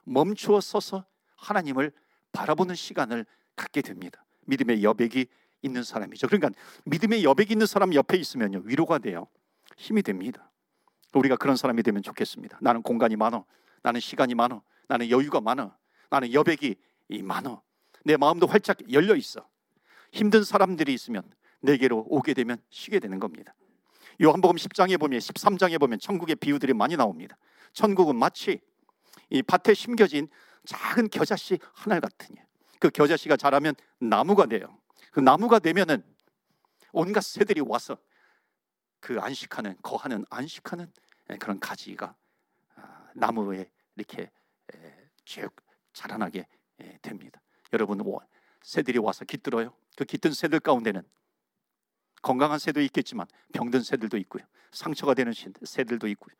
멈추어 0.04 0.60
서서 0.60 1.04
하나님을 1.36 1.92
바라보는 2.32 2.74
시간을 2.74 3.26
갖게 3.56 3.82
됩니다. 3.82 4.24
믿음의 4.46 4.82
여백이 4.82 5.26
있는 5.62 5.82
사람이죠. 5.82 6.26
그러니까 6.26 6.50
믿음의 6.84 7.24
여백이 7.24 7.52
있는 7.52 7.66
사람 7.66 7.94
옆에 7.94 8.16
있으면요 8.16 8.62
위로가 8.64 8.98
돼요. 8.98 9.28
힘이 9.76 10.02
됩니다. 10.02 10.50
우리가 11.14 11.36
그런 11.36 11.56
사람이 11.56 11.82
되면 11.82 12.02
좋겠습니다. 12.02 12.58
나는 12.60 12.82
공간이 12.82 13.16
많어. 13.16 13.44
나는 13.82 14.00
시간이 14.00 14.34
많어. 14.34 14.62
나는 14.88 15.10
여유가 15.10 15.40
많어. 15.40 15.76
나는 16.10 16.32
여백이 16.32 16.76
많어. 17.22 17.62
내 18.04 18.16
마음도 18.16 18.46
활짝 18.46 18.78
열려 18.92 19.14
있어. 19.16 19.46
힘든 20.12 20.44
사람들이 20.44 20.92
있으면 20.94 21.22
내게로 21.60 22.06
오게 22.08 22.34
되면 22.34 22.58
쉬게 22.70 22.98
되는 22.98 23.18
겁니다. 23.18 23.54
요한복음 24.22 24.56
10장에 24.56 24.98
보면 24.98 25.18
13장에 25.18 25.78
보면 25.80 25.98
천국의 25.98 26.36
비유들이 26.36 26.74
많이 26.74 26.96
나옵니다. 26.96 27.36
천국은 27.72 28.16
마치 28.16 28.60
이 29.30 29.42
밭에 29.42 29.74
심겨진 29.74 30.28
작은 30.66 31.08
겨자씨 31.08 31.58
하나 31.72 32.00
같으니 32.00 32.38
그 32.78 32.90
겨자씨가 32.90 33.36
자라면 33.36 33.74
나무가 33.98 34.46
돼요. 34.46 34.78
그 35.10 35.20
나무가 35.20 35.58
되면은 35.58 36.02
온갖 36.92 37.22
새들이 37.22 37.60
와서 37.60 37.96
그 39.00 39.18
안식하는 39.20 39.76
거하는 39.82 40.24
안식하는 40.28 40.92
그런 41.38 41.60
가지가 41.60 42.14
아, 42.76 43.08
나무에 43.14 43.70
이렇게 43.96 44.30
쭉 45.24 45.54
자라나게 45.92 46.46
됩니다. 47.02 47.40
여러분 47.72 48.00
새들이 48.62 48.98
와서 48.98 49.24
깃들어요. 49.24 49.72
그 49.96 50.04
깃든 50.04 50.32
새들 50.32 50.60
가운데는 50.60 51.02
건강한 52.22 52.58
새도 52.58 52.80
있겠지만 52.82 53.26
병든 53.52 53.82
새들도 53.82 54.16
있고요. 54.18 54.44
상처가 54.72 55.14
되는 55.14 55.32
새들도 55.62 56.08
있고요. 56.08 56.34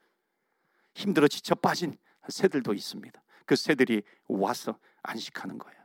힘들어 0.95 1.29
지쳐 1.29 1.55
빠진 1.55 1.97
새들도 2.29 2.75
있습니다. 2.75 3.23
그 3.47 3.57
새들이 3.57 4.03
와서 4.29 4.79
안식하는 5.03 5.59
거예요. 5.59 5.81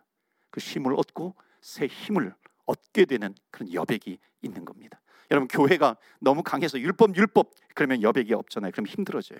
그 0.51 0.59
힘을 0.59 0.93
얻고 0.93 1.35
새 1.61 1.87
힘을 1.87 2.35
얻게 2.65 3.05
되는 3.05 3.33
그런 3.51 3.73
여백이 3.73 4.17
있는 4.41 4.65
겁니다. 4.65 5.01
여러분 5.31 5.47
교회가 5.47 5.97
너무 6.19 6.43
강해서 6.43 6.79
율법 6.79 7.15
율법 7.15 7.51
그러면 7.73 8.01
여백이 8.01 8.33
없잖아요. 8.33 8.71
그럼 8.71 8.85
힘들어져요. 8.85 9.39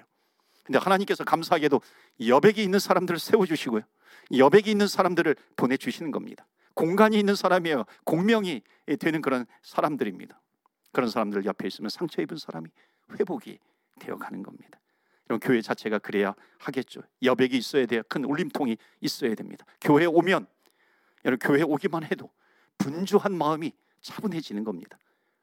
근데 0.64 0.80
하나님께서 0.80 1.24
감사하게도 1.24 1.80
여백이 2.28 2.64
있는 2.64 2.80
사람들을 2.80 3.20
세워 3.20 3.46
주시고요. 3.46 3.82
여백이 4.36 4.72
있는 4.72 4.88
사람들을 4.88 5.36
보내 5.56 5.78
주시는 5.78 6.10
겁니다. 6.12 6.48
공간이 6.74 7.20
있는 7.20 7.36
사람이에요. 7.36 7.86
공명이 8.04 8.62
되는 9.00 9.22
그런 9.22 9.46
사람들입니다. 9.62 10.42
그런 10.96 11.10
사람들 11.10 11.44
옆에 11.44 11.68
있으면 11.68 11.90
상처 11.90 12.22
입은 12.22 12.38
사람이 12.38 12.70
회복이 13.20 13.60
되어 14.00 14.18
가는 14.18 14.42
겁니다. 14.42 14.80
여러 15.30 15.40
교회 15.40 15.60
자체가 15.60 16.00
그래야 16.00 16.34
하겠죠. 16.58 17.02
여백이 17.22 17.58
있어야 17.58 17.86
돼요. 17.86 18.02
큰 18.08 18.24
울림통이 18.24 18.78
있어야 19.02 19.36
됩니다. 19.36 19.66
교회 19.82 20.06
오면 20.06 20.48
여러분 21.26 21.46
교회 21.46 21.64
오기만 21.64 22.06
해도 22.06 22.32
분주한 22.78 23.38
마음이 23.38 23.74
차분해지는 24.00 24.64
겁니다. 24.64 24.98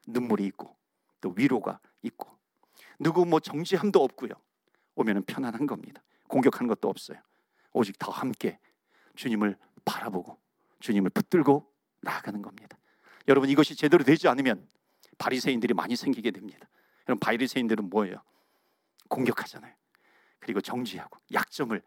눈물이 0.07 0.43
있고 0.47 0.75
또 1.21 1.35
위로가 1.37 1.79
있고 2.01 2.35
누구 2.97 3.23
뭐 3.23 3.39
정지함도 3.39 4.03
없고요. 4.03 4.31
오면은 4.95 5.21
편안한 5.21 5.67
겁니다. 5.67 6.01
공격하는 6.29 6.67
것도 6.67 6.89
없어요. 6.89 7.19
오직 7.73 7.99
더 7.99 8.11
함께 8.11 8.57
주님을 9.15 9.55
바라보고 9.85 10.35
주님을 10.79 11.11
붙들고 11.11 11.71
나아가는 12.01 12.41
겁니다. 12.41 12.75
여러분 13.27 13.51
이것이 13.51 13.75
제대로 13.75 14.03
되지 14.03 14.27
않으면 14.27 14.67
바리새인들이 15.23 15.73
많이 15.73 15.95
생기게 15.95 16.31
됩니다. 16.31 16.67
여러분 17.07 17.19
바리새인들은 17.19 17.89
뭐예요? 17.89 18.21
공격하잖아요. 19.07 19.73
그리고 20.39 20.59
정지하고 20.59 21.17
약점을 21.31 21.81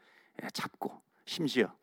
잡고 0.55 1.03
심지어 1.27 1.75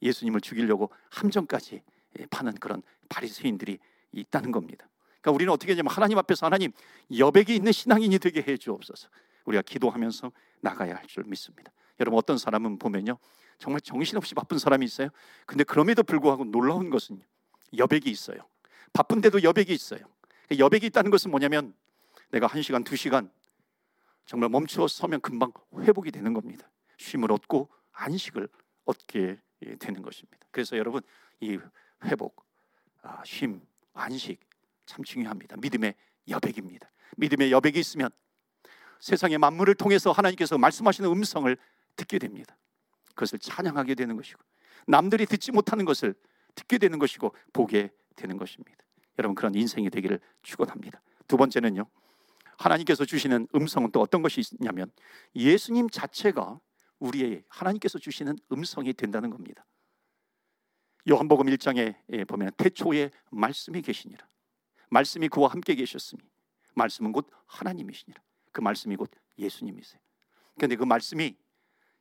예수님을 0.00 0.40
죽이려고 0.40 0.90
함정까지 1.10 1.82
파는 2.30 2.54
그런 2.54 2.82
바리새인들이 3.10 3.78
있다는 4.12 4.52
겁니다. 4.52 4.88
그러니까 5.20 5.32
우리는 5.32 5.52
어떻게 5.52 5.72
하냐면 5.72 5.92
하나님 5.92 6.16
앞에서 6.16 6.46
하나님 6.46 6.72
여백이 7.14 7.54
있는 7.54 7.72
신앙인이 7.72 8.18
되게 8.18 8.40
해 8.40 8.56
주옵소서. 8.56 9.08
우리가 9.44 9.60
기도하면서 9.62 10.32
나가야 10.60 10.94
할 10.96 11.06
줄 11.06 11.24
믿습니다. 11.24 11.72
여러분 12.00 12.16
어떤 12.18 12.38
사람은 12.38 12.78
보면요 12.78 13.18
정말 13.58 13.82
정신없이 13.82 14.34
바쁜 14.34 14.58
사람이 14.58 14.86
있어요. 14.86 15.10
근데 15.44 15.62
그럼에도 15.62 16.02
불구하고 16.02 16.44
놀라운 16.46 16.88
것은 16.88 17.22
여백이 17.76 18.10
있어요. 18.10 18.38
바쁜데도 18.94 19.42
여백이 19.42 19.72
있어요. 19.74 20.00
여백이 20.58 20.86
있다는 20.86 21.10
것은 21.10 21.30
뭐냐면 21.30 21.74
내가 22.30 22.46
한 22.46 22.62
시간, 22.62 22.84
두 22.84 22.96
시간 22.96 23.30
정말 24.26 24.48
멈추어 24.48 24.88
서면 24.88 25.20
금방 25.20 25.52
회복이 25.78 26.10
되는 26.10 26.32
겁니다. 26.32 26.70
쉼을 26.98 27.30
얻고 27.32 27.68
안식을 27.92 28.48
얻게 28.84 29.38
되는 29.78 30.02
것입니다. 30.02 30.46
그래서 30.50 30.76
여러분 30.76 31.02
이 31.40 31.58
회복, 32.04 32.44
아, 33.02 33.22
쉼, 33.24 33.60
안식 33.94 34.40
참 34.86 35.04
중요합니다. 35.04 35.56
믿음의 35.58 35.94
여백입니다. 36.28 36.90
믿음의 37.16 37.52
여백이 37.52 37.78
있으면 37.78 38.10
세상의 39.00 39.38
만물을 39.38 39.74
통해서 39.74 40.12
하나님께서 40.12 40.58
말씀하시는 40.58 41.10
음성을 41.10 41.56
듣게 41.96 42.18
됩니다. 42.18 42.56
그것을 43.10 43.38
찬양하게 43.38 43.94
되는 43.94 44.16
것이고 44.16 44.40
남들이 44.86 45.26
듣지 45.26 45.52
못하는 45.52 45.84
것을 45.84 46.14
듣게 46.54 46.78
되는 46.78 46.98
것이고 46.98 47.34
보게 47.52 47.90
되는 48.16 48.36
것입니다. 48.36 48.81
여러분 49.18 49.34
그런 49.34 49.54
인생이 49.54 49.90
되기를 49.90 50.20
축원합니다. 50.42 51.00
두 51.28 51.36
번째는요. 51.36 51.86
하나님께서 52.56 53.04
주시는 53.04 53.48
음성은 53.54 53.90
또 53.92 54.00
어떤 54.00 54.22
것이 54.22 54.40
있냐면 54.40 54.90
예수님 55.34 55.90
자체가 55.90 56.60
우리의 56.98 57.44
하나님께서 57.48 57.98
주시는 57.98 58.38
음성이 58.52 58.92
된다는 58.92 59.30
겁니다. 59.30 59.66
요한복음 61.10 61.46
1장에 61.46 61.96
예, 62.10 62.24
보면 62.24 62.52
태초에 62.56 63.10
말씀이 63.30 63.82
계시니라. 63.82 64.26
말씀이 64.90 65.28
그와 65.28 65.48
함께 65.48 65.74
계셨으니 65.74 66.22
말씀은 66.74 67.12
곧 67.12 67.28
하나님이시니라. 67.46 68.22
그 68.52 68.60
말씀이 68.60 68.94
곧 68.96 69.10
예수님이세요. 69.38 70.00
그런데 70.54 70.76
그 70.76 70.84
말씀이 70.84 71.36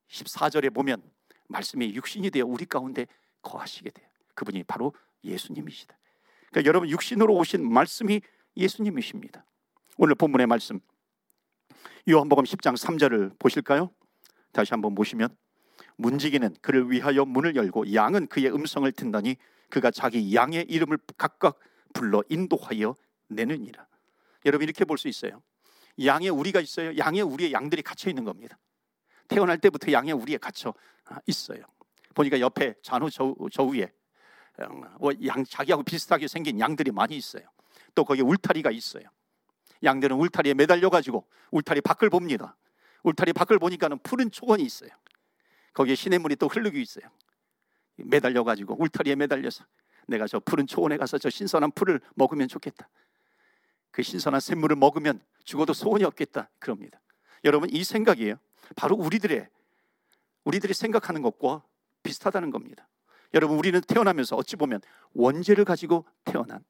14절에 0.09 0.73
보면 0.73 1.01
말씀이 1.47 1.93
육신이 1.95 2.29
되어 2.29 2.45
우리 2.45 2.65
가운데 2.65 3.07
거하시게 3.41 3.89
돼요. 3.89 4.07
그분이 4.35 4.63
바로 4.63 4.93
예수님이시다. 5.23 5.97
그러니까 6.51 6.67
여러분 6.67 6.89
육신으로 6.89 7.33
오신 7.35 7.67
말씀이 7.71 8.21
예수님이십니다. 8.57 9.45
오늘 9.97 10.15
본문의 10.15 10.47
말씀 10.47 10.79
요한복음 12.09 12.43
10장 12.43 12.75
3절을 12.77 13.39
보실까요? 13.39 13.91
다시 14.51 14.73
한번 14.73 14.93
보시면 14.93 15.35
문지기는 15.95 16.55
그를 16.61 16.91
위하여 16.91 17.25
문을 17.25 17.55
열고 17.55 17.93
양은 17.93 18.27
그의 18.27 18.53
음성을 18.53 18.91
듣다니 18.91 19.37
그가 19.69 19.91
자기 19.91 20.35
양의 20.35 20.65
이름을 20.67 20.97
각각 21.17 21.57
불러 21.93 22.23
인도하여 22.29 22.95
내느니라. 23.27 23.87
여러분 24.45 24.65
이렇게 24.65 24.83
볼 24.85 24.97
수 24.97 25.07
있어요. 25.07 25.41
양에 26.03 26.29
우리가 26.29 26.59
있어요. 26.59 26.97
양에 26.97 27.21
우리의 27.21 27.53
양들이 27.53 27.81
갇혀 27.81 28.09
있는 28.09 28.23
겁니다. 28.23 28.57
태어날 29.27 29.57
때부터 29.57 29.91
양에 29.91 30.11
우리에 30.11 30.37
갇혀 30.37 30.73
있어요. 31.27 31.63
보니까 32.13 32.39
옆에 32.39 32.73
잔후 32.81 33.09
저, 33.09 33.33
저 33.51 33.63
위에 33.63 33.83
어, 33.83 33.87
뭐 33.87 33.91
양 35.25 35.43
자기하고 35.43 35.83
비슷하게 35.83 36.27
생긴 36.27 36.59
양들이 36.59 36.91
많이 36.91 37.15
있어요. 37.15 37.43
또 37.95 38.05
거기에 38.05 38.23
울타리가 38.23 38.71
있어요. 38.71 39.03
양들은 39.83 40.15
울타리에 40.17 40.53
매달려 40.53 40.89
가지고 40.89 41.25
울타리 41.51 41.81
밖을 41.81 42.09
봅니다. 42.09 42.55
울타리 43.03 43.33
밖을 43.33 43.57
보니까는 43.59 43.99
푸른 43.99 44.29
초원이 44.29 44.63
있어요. 44.63 44.89
거기에 45.73 45.95
시냇물이 45.95 46.35
또 46.35 46.47
흐르고 46.47 46.77
있어요. 46.77 47.05
매달려 47.95 48.43
가지고 48.43 48.75
울타리에 48.79 49.15
매달려서 49.15 49.65
내가 50.07 50.27
저 50.27 50.39
푸른 50.39 50.67
초원에 50.67 50.97
가서 50.97 51.17
저 51.17 51.29
신선한 51.29 51.71
풀을 51.71 52.01
먹으면 52.15 52.47
좋겠다. 52.47 52.89
그 53.91 54.03
신선한 54.03 54.39
샘물을 54.39 54.75
먹으면 54.75 55.21
죽어도 55.43 55.73
소원이 55.73 56.03
없겠다. 56.03 56.49
그럽니다. 56.59 56.99
여러분 57.43 57.69
이 57.71 57.83
생각이에요. 57.83 58.35
바로 58.75 58.95
우리들의 58.95 59.47
우리들이 60.43 60.73
생각하는 60.73 61.21
것과 61.21 61.63
비슷하다는 62.03 62.51
겁니다. 62.51 62.87
여러분 63.33 63.57
우리는 63.57 63.79
태어나면서 63.81 64.35
어찌 64.35 64.55
보면 64.55 64.81
원죄를 65.13 65.65
가지고 65.65 66.05
태어난 66.25 66.63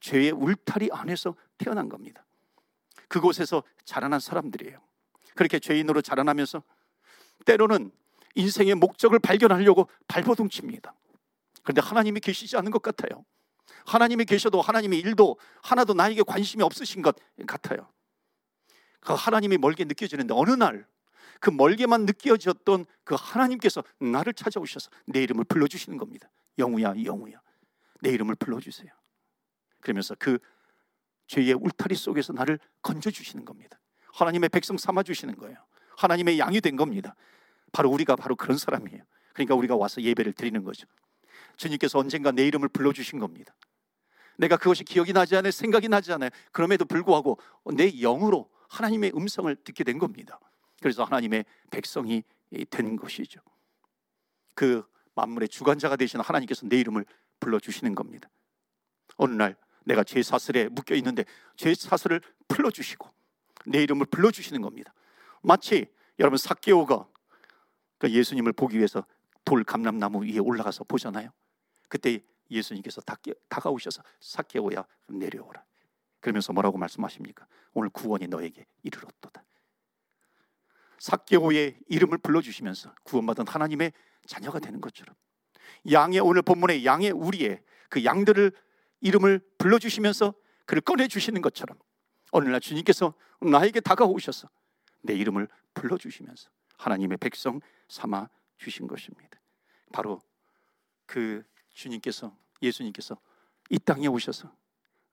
죄의 0.00 0.32
울타리 0.32 0.90
안에서 0.92 1.34
태어난 1.58 1.88
겁니다. 1.88 2.24
그곳에서 3.08 3.62
자라난 3.84 4.20
사람들이에요. 4.20 4.78
그렇게 5.34 5.58
죄인으로 5.58 6.02
자라나면서 6.02 6.62
때로는 7.44 7.90
인생의 8.34 8.74
목적을 8.74 9.18
발견하려고 9.18 9.88
발버둥 10.06 10.48
칩니다. 10.48 10.94
그런데 11.62 11.80
하나님이 11.80 12.20
계시지 12.20 12.56
않은 12.56 12.70
것 12.70 12.82
같아요. 12.82 13.24
하나님이 13.86 14.24
계셔도 14.24 14.60
하나님의 14.60 14.98
일도 15.00 15.38
하나도 15.62 15.94
나에게 15.94 16.22
관심이 16.22 16.62
없으신 16.62 17.02
것 17.02 17.16
같아요. 17.46 17.90
그 19.00 19.14
하나님이 19.14 19.58
멀게 19.58 19.84
느껴지는데 19.84 20.34
어느 20.36 20.50
날 20.50 20.86
그 21.40 21.50
멀게만 21.50 22.04
느껴졌던 22.06 22.86
그 23.04 23.16
하나님께서 23.18 23.82
나를 24.00 24.32
찾아오셔서 24.32 24.90
내 25.06 25.22
이름을 25.22 25.44
불러주시는 25.44 25.98
겁니다. 25.98 26.30
영우야, 26.58 26.94
영우야. 27.04 27.40
내 28.00 28.10
이름을 28.10 28.34
불러주세요. 28.36 28.90
그러면서 29.80 30.14
그 30.18 30.38
죄의 31.28 31.54
울타리 31.54 31.94
속에서 31.94 32.32
나를 32.32 32.58
건져주시는 32.82 33.44
겁니다. 33.44 33.78
하나님의 34.12 34.48
백성 34.48 34.76
삼아주시는 34.76 35.36
거예요. 35.36 35.56
하나님의 35.96 36.38
양이 36.38 36.60
된 36.60 36.76
겁니다. 36.76 37.14
바로 37.72 37.90
우리가 37.90 38.16
바로 38.16 38.34
그런 38.34 38.56
사람이에요. 38.56 39.02
그러니까 39.32 39.54
우리가 39.54 39.76
와서 39.76 40.00
예배를 40.02 40.32
드리는 40.32 40.62
거죠. 40.64 40.86
주님께서 41.56 41.98
언젠가 41.98 42.30
내 42.30 42.46
이름을 42.46 42.68
불러주신 42.68 43.18
겁니다. 43.18 43.54
내가 44.36 44.56
그것이 44.56 44.84
기억이 44.84 45.12
나지 45.12 45.36
않아요. 45.36 45.50
생각이 45.50 45.88
나지 45.88 46.12
않아요. 46.12 46.30
그럼에도 46.52 46.84
불구하고 46.84 47.38
내 47.74 47.90
영으로 48.00 48.50
하나님의 48.68 49.12
음성을 49.14 49.54
듣게 49.64 49.84
된 49.84 49.98
겁니다. 49.98 50.38
그래서 50.80 51.04
하나님의 51.04 51.44
백성이 51.70 52.22
된 52.70 52.96
것이죠. 52.96 53.40
그 54.54 54.84
만물의 55.14 55.48
주관자가 55.48 55.96
되시는 55.96 56.24
하나님께서 56.24 56.66
내 56.66 56.78
이름을 56.78 57.04
불러 57.40 57.58
주시는 57.58 57.94
겁니다. 57.94 58.28
어느 59.16 59.34
날 59.34 59.56
내가 59.84 60.04
죄 60.04 60.22
사슬에 60.22 60.68
묶여 60.68 60.94
있는데 60.94 61.24
죄 61.56 61.74
사슬을 61.74 62.20
풀어 62.46 62.70
주시고 62.70 63.08
내 63.66 63.82
이름을 63.82 64.06
불러 64.06 64.30
주시는 64.30 64.62
겁니다. 64.62 64.94
마치 65.42 65.86
여러분 66.18 66.36
사케오가 66.38 67.06
그 67.98 68.10
예수님을 68.10 68.52
보기 68.52 68.76
위해서 68.76 69.04
돌 69.44 69.64
감람나무 69.64 70.24
위에 70.24 70.38
올라가서 70.38 70.84
보잖아요. 70.84 71.30
그때 71.88 72.20
예수님께서 72.50 73.00
다가오셔서 73.48 74.02
사케오야 74.20 74.84
내려오라. 75.08 75.64
그러면서 76.20 76.52
뭐라고 76.52 76.78
말씀하십니까? 76.78 77.46
오늘 77.72 77.90
구원이 77.90 78.26
너에게 78.26 78.66
이르렀도다. 78.82 79.42
사케오의 80.98 81.78
이름을 81.88 82.18
불러주시면서 82.18 82.94
구원받은 83.04 83.46
하나님의 83.46 83.92
자녀가 84.26 84.58
되는 84.58 84.80
것처럼 84.80 85.14
양의 85.90 86.20
오늘 86.20 86.42
본문의 86.42 86.84
양의 86.84 87.10
우리의 87.12 87.62
그 87.88 88.04
양들을 88.04 88.52
이름을 89.00 89.40
불러주시면서 89.58 90.34
그를 90.66 90.80
꺼내주시는 90.82 91.40
것처럼 91.40 91.78
어느 92.30 92.48
날 92.48 92.60
주님께서 92.60 93.14
나에게 93.40 93.80
다가오셔서 93.80 94.48
내 95.02 95.14
이름을 95.14 95.48
불러주시면서 95.74 96.50
하나님의 96.76 97.18
백성 97.18 97.60
삼아 97.88 98.28
주신 98.56 98.86
것입니다. 98.86 99.40
바로 99.92 100.20
그 101.06 101.42
주님께서 101.72 102.36
예수님께서 102.60 103.18
이 103.70 103.78
땅에 103.78 104.08
오셔서 104.08 104.52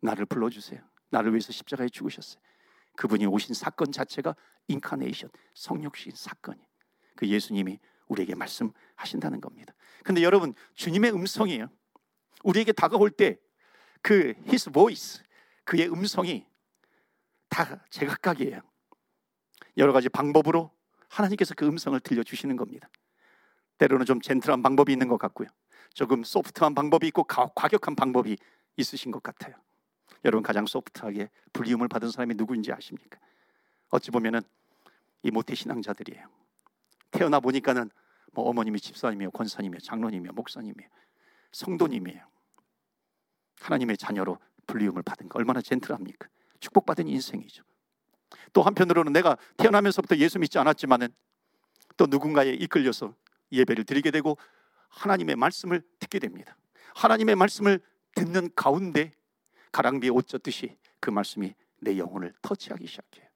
나를 0.02 0.26
불러주세요. 0.26 0.82
나를 1.10 1.32
위해서 1.32 1.52
십자가에 1.52 1.89
죽으셨어요. 1.89 2.41
그분이 2.95 3.25
오신 3.25 3.55
사건 3.55 3.91
자체가 3.91 4.36
인카네이션 4.67 5.29
성육신 5.53 6.13
사건이 6.15 6.60
그 7.15 7.27
예수님이 7.27 7.79
우리에게 8.08 8.36
말씀하신다는 8.36 9.41
겁니다. 9.41 9.73
근데 10.03 10.21
여러분 10.21 10.53
주님의 10.75 11.13
음성이에요. 11.13 11.69
우리에게 12.43 12.71
다가올 12.71 13.10
때 13.10 13.38
그 14.05 14.36
his 14.45 14.69
voice 14.69 15.23
그의 15.63 15.91
음성이 15.91 16.45
다 17.49 17.84
제각각이에요. 17.89 18.62
여러 19.77 19.93
가지 19.93 20.10
방법으로 20.10 20.69
하나님께서 21.10 21.55
그 21.55 21.65
음성을 21.65 21.99
들려주시는 21.99 22.55
겁니다. 22.55 22.88
때로는 23.79 24.05
좀 24.05 24.21
젠틀한 24.21 24.62
방법이 24.62 24.91
있는 24.91 25.08
것 25.08 25.17
같고요. 25.17 25.47
조금 25.95 26.23
소프트한 26.23 26.75
방법이 26.75 27.08
있고 27.08 27.23
과격한 27.23 27.95
방법이 27.95 28.38
있으신 28.77 29.12
것 29.12 29.23
같아요. 29.23 29.55
여러분 30.23 30.43
가장 30.43 30.65
소프트하게 30.65 31.29
불리움을 31.53 31.87
받은 31.87 32.09
사람이 32.11 32.35
누구인지 32.35 32.71
아십니까? 32.71 33.19
어찌 33.89 34.11
보면은 34.11 34.41
이 35.23 35.31
모태 35.31 35.55
신앙자들이에요. 35.55 36.27
태어나 37.11 37.39
보니까는 37.39 37.89
뭐 38.33 38.49
어머님이 38.49 38.79
집사님이요, 38.79 39.31
권사님이요, 39.31 39.79
장로님이요, 39.79 40.33
목사님이요, 40.33 40.87
성도님이에요. 41.51 42.27
하나님의 43.61 43.97
자녀로 43.97 44.37
불리움을 44.67 45.01
받은 45.03 45.29
거 45.29 45.39
얼마나 45.39 45.61
젠틀합니까? 45.61 46.27
축복받은 46.59 47.07
인생이죠. 47.07 47.63
또 48.53 48.61
한편으로는 48.61 49.13
내가 49.13 49.37
태어나면서부터 49.57 50.17
예수 50.17 50.39
믿지 50.39 50.57
않았지만은 50.59 51.09
또 51.97 52.07
누군가에 52.07 52.49
이끌려서 52.49 53.15
예배를 53.51 53.85
드리게 53.85 54.11
되고 54.11 54.37
하나님의 54.89 55.35
말씀을 55.35 55.81
듣게 55.99 56.19
됩니다. 56.19 56.57
하나님의 56.95 57.35
말씀을 57.35 57.79
듣는 58.15 58.49
가운데 58.55 59.13
가랑비에 59.75 60.09
옷 60.09 60.25
젖듯이 60.29 60.77
그 61.01 61.09
말씀이 61.09 61.53
내 61.81 61.97
영혼을 61.97 62.33
터치하기 62.41 62.88
시작해요. 62.88 63.27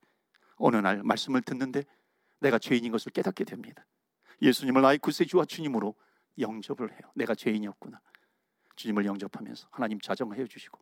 어느 0.56 0.78
날 0.78 1.04
말씀을 1.04 1.42
듣는데 1.42 1.84
내가 2.40 2.58
죄인인 2.58 2.94
것을 2.94 3.12
깨닫게 3.12 3.44
됩니다. 3.44 3.86
예수님을 4.42 4.82
나의 4.82 5.00
구세주와 5.00 5.44
주님으로 5.44 5.96
영접을 6.40 6.94
해요. 6.94 7.02
내가 7.14 7.36
죄인이었구나. 7.36 8.00
주님을 8.78 9.04
영접하면서 9.04 9.68
하나님 9.70 10.00
자정하여 10.00 10.48
주시고 10.48 10.80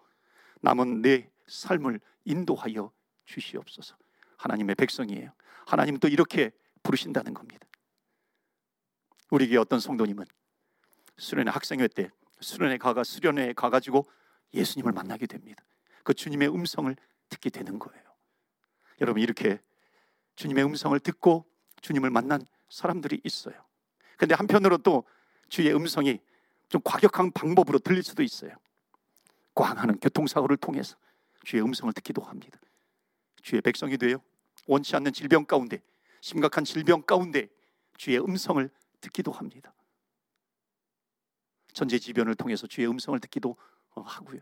남은 0.61 1.01
내 1.01 1.27
삶을 1.47 2.01
인도하여 2.25 2.91
주시옵소서. 3.25 3.97
하나님의 4.37 4.75
백성이에요. 4.75 5.31
하나님 5.65 5.97
또 5.97 6.07
이렇게 6.07 6.51
부르신다는 6.83 7.33
겁니다. 7.33 7.67
우리에게 9.31 9.57
어떤 9.57 9.79
성도님은 9.79 10.23
수련회 11.17 11.49
학생회 11.49 11.87
때 11.87 12.11
수련회 12.41 12.77
가가 12.77 13.03
수련회에 13.03 13.53
가가지고 13.53 14.05
예수님을 14.53 14.91
만나게 14.91 15.25
됩니다. 15.27 15.63
그 16.03 16.13
주님의 16.13 16.49
음성을 16.49 16.95
듣게 17.29 17.49
되는 17.49 17.79
거예요. 17.79 18.03
여러분 19.01 19.21
이렇게 19.21 19.59
주님의 20.35 20.63
음성을 20.65 20.97
듣고 20.99 21.45
주님을 21.81 22.09
만난 22.09 22.45
사람들이 22.69 23.21
있어요. 23.23 23.55
근데 24.17 24.35
한편으로 24.35 24.77
또 24.79 25.03
주의 25.49 25.73
음성이 25.73 26.19
좀 26.69 26.81
과격한 26.83 27.31
방법으로 27.31 27.79
들릴 27.79 28.03
수도 28.03 28.23
있어요. 28.23 28.51
꽝하는 29.55 29.99
교통사고를 29.99 30.57
통해서 30.57 30.97
주의 31.43 31.63
음성을 31.63 31.91
듣기도 31.93 32.21
합니다. 32.21 32.59
주의 33.41 33.61
백성이 33.61 33.97
되어 33.97 34.21
원치 34.67 34.95
않는 34.95 35.13
질병 35.13 35.45
가운데 35.45 35.81
심각한 36.21 36.63
질병 36.63 37.01
가운데 37.01 37.47
주의 37.97 38.19
음성을 38.19 38.69
듣기도 39.01 39.31
합니다. 39.31 39.73
전제지변을 41.73 42.35
통해서 42.35 42.67
주의 42.67 42.87
음성을 42.87 43.17
듣기도 43.19 43.55
하고요. 44.01 44.39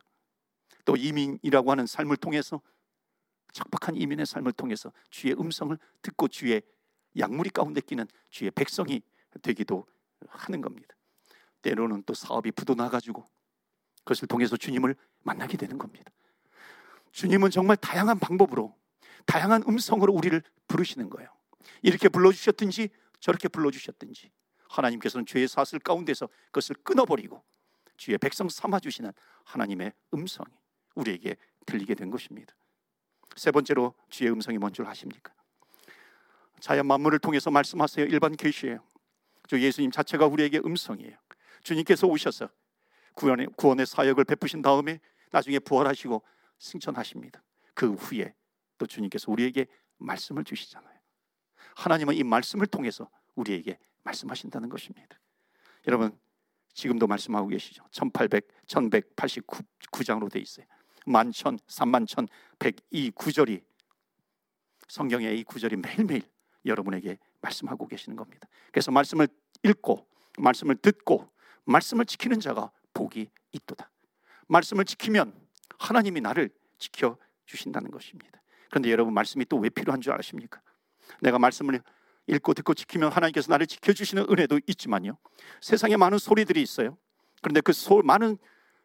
또 0.86 0.96
이민이라고 0.96 1.72
하는 1.72 1.86
삶을 1.86 2.18
통해서 2.18 2.62
척박한 3.54 3.96
이민의 3.96 4.26
삶을 4.26 4.52
통해서 4.54 4.91
주의 5.10 5.34
음성을 5.34 5.78
듣고 6.02 6.28
주의 6.28 6.62
약물이 7.18 7.50
가운데 7.52 7.82
끼는 7.82 8.06
주의 8.30 8.52
백성이 8.52 9.02
되기도 9.41 9.86
하는 10.28 10.62
겁니다. 10.62 10.96
때로는 11.62 12.04
또 12.06 12.13
사업이 12.13 12.52
부도나가지고 12.52 13.26
그것을 14.00 14.28
통해서 14.28 14.58
주님을 14.58 14.96
만나게 15.24 15.58
되는 15.58 15.78
겁니다. 15.78 16.12
주님은 17.12 17.50
정말 17.50 17.78
다양한 17.78 18.20
방법으로 18.20 18.76
다양한 19.26 19.63
음성으로 19.68 20.13
우리를 20.13 20.44
부르시는 20.68 21.10
거예요. 21.10 21.30
이렇게 21.82 22.10
불러주셨든지 22.10 22.89
저렇게 23.20 23.48
불러주셨든지 23.48 24.32
하나님께서는 24.70 25.26
죄의 25.26 25.48
사슬 25.48 25.80
가운데서 25.80 26.28
그것을 26.48 26.76
끊어버리고 26.84 27.44
주의 27.97 28.17
백성 28.17 28.49
삼아 28.49 28.79
주시는 28.79 29.12
하나님의 29.43 29.93
음성이 30.13 30.49
우리에게 30.95 31.36
들리게 31.65 31.95
된 31.95 32.10
것입니다. 32.10 32.55
세 33.36 33.51
번째로 33.51 33.93
주의 34.10 34.31
음성이 34.31 34.58
뭔 34.58 34.71
줄 34.73 34.86
아십니까? 34.86 35.34
자연 36.60 36.88
만물을 36.88 37.19
통해서 37.19 37.51
말씀하세요. 37.51 38.05
일반 38.05 38.36
계시예요. 38.36 38.79
주 39.47 39.62
예수님 39.62 39.91
자체가 39.91 40.25
우리에게 40.25 40.60
음성이에요. 40.60 41.17
주님께서 41.63 42.08
오셔서 42.08 42.49
구원의, 43.13 43.47
구원의 43.55 43.86
사역을 43.86 44.23
베푸신 44.25 44.62
다음에 44.62 44.99
나중에 45.31 45.60
부활하시고 45.60 46.23
승천하십니다. 46.60 47.43
그 47.73 47.93
후에 47.93 48.34
또 48.77 48.86
주님께서 48.86 49.31
우리에게 49.31 49.67
말씀을 49.97 50.43
주시잖아요. 50.43 50.95
하나님은 51.75 52.15
이 52.15 52.23
말씀을 52.23 52.67
통해서 52.67 53.10
우리에게 53.36 53.77
말씀하신다는 54.03 54.69
것입니다. 54.69 55.19
여러분 55.88 56.17
지금도 56.76 57.08
말씀하고 57.08 57.48
계시죠. 57.48 57.84
1800, 57.92 58.48
1189장으로 58.68 60.30
돼 60.32 60.40
있어요. 60.40 60.66
만천, 61.06 61.58
삼만천, 61.68 62.28
백이 62.60 63.12
구절이 63.16 63.62
성경의 64.88 65.40
이 65.40 65.44
구절이 65.44 65.78
매일매일 65.78 66.22
여러분에게 66.66 67.18
말씀하고 67.42 67.88
계시는 67.88 68.16
겁니다. 68.16 68.48
그래서 68.72 68.92
말씀을 68.92 69.28
읽고 69.64 70.06
말씀을 70.38 70.76
듣고 70.76 71.32
말씀을 71.64 72.06
지키는 72.06 72.40
자가 72.40 72.72
복이 72.94 73.30
있도다. 73.54 73.90
말씀을 74.48 74.86
지키면 74.86 75.34
하나님이 75.80 76.22
나를 76.22 76.50
지켜 76.78 77.18
주신다는 77.46 77.90
것입니다. 77.90 78.42
그런데 78.70 78.92
여러분 78.92 79.14
말씀이 79.14 79.46
또 79.46 79.58
왜 79.58 79.70
필요한 79.70 80.02
줄 80.02 80.12
아십니까? 80.14 80.62
내가 81.22 81.40
말씀을 81.40 81.82
읽고 82.28 82.54
듣고 82.54 82.74
지키면 82.74 83.12
하나님께서 83.12 83.52
나를 83.52 83.68
지켜주시는 83.68 84.28
은혜도 84.30 84.62
있지만요. 84.68 85.18
세상에 85.62 85.96
많은 85.98 86.18
소리들이 86.18 86.62
있어요. 86.62 86.98
그런데 87.42 87.62
그 87.62 87.74
소, 87.74 88.02
많은 88.02 88.38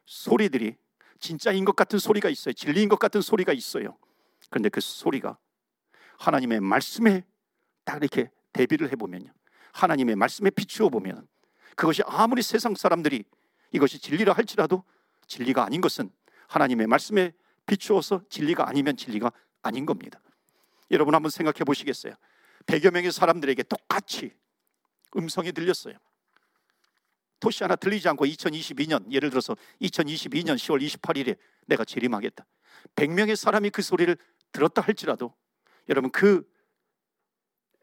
소리들이 0.05 0.75
진짜인 1.19 1.65
것 1.65 1.75
같은 1.75 1.99
소리가 1.99 2.29
있어요. 2.29 2.53
진리인 2.53 2.89
것 2.89 2.99
같은 2.99 3.21
소리가 3.21 3.53
있어요. 3.53 3.97
그런데 4.49 4.69
그 4.69 4.81
소리가 4.81 5.37
하나님의 6.19 6.59
말씀에 6.59 7.23
딱 7.83 7.97
이렇게 7.97 8.29
대비를 8.53 8.91
해보면요. 8.91 9.31
하나님의 9.73 10.15
말씀에 10.15 10.49
비추어 10.49 10.89
보면 10.89 11.27
그것이 11.75 12.03
아무리 12.05 12.41
세상 12.41 12.75
사람들이 12.75 13.23
이것이 13.71 13.99
진리라 13.99 14.33
할지라도 14.33 14.83
진리가 15.27 15.63
아닌 15.63 15.81
것은 15.81 16.11
하나님의 16.47 16.87
말씀에 16.87 17.31
비추어서 17.65 18.23
진리가 18.29 18.67
아니면 18.67 18.97
진리가 18.97 19.31
아닌 19.61 19.85
겁니다. 19.85 20.19
여러분 20.91 21.15
한번 21.15 21.31
생각해 21.31 21.63
보시겠어요? 21.65 22.13
100여 22.71 22.91
명의 22.91 23.11
사람들에게 23.11 23.63
똑같이 23.63 24.33
음성이 25.17 25.51
들렸어요. 25.51 25.95
토시 27.41 27.63
하나 27.63 27.75
들리지 27.75 28.07
않고 28.07 28.25
2022년 28.25 29.11
예를 29.11 29.29
들어서 29.29 29.57
2022년 29.81 30.55
10월 30.55 30.81
28일에 30.81 31.37
내가 31.67 31.83
재림하겠다. 31.83 32.45
100명의 32.95 33.35
사람이 33.35 33.71
그 33.71 33.81
소리를 33.81 34.15
들었다 34.53 34.81
할지라도 34.81 35.35
여러분 35.89 36.11
그 36.11 36.49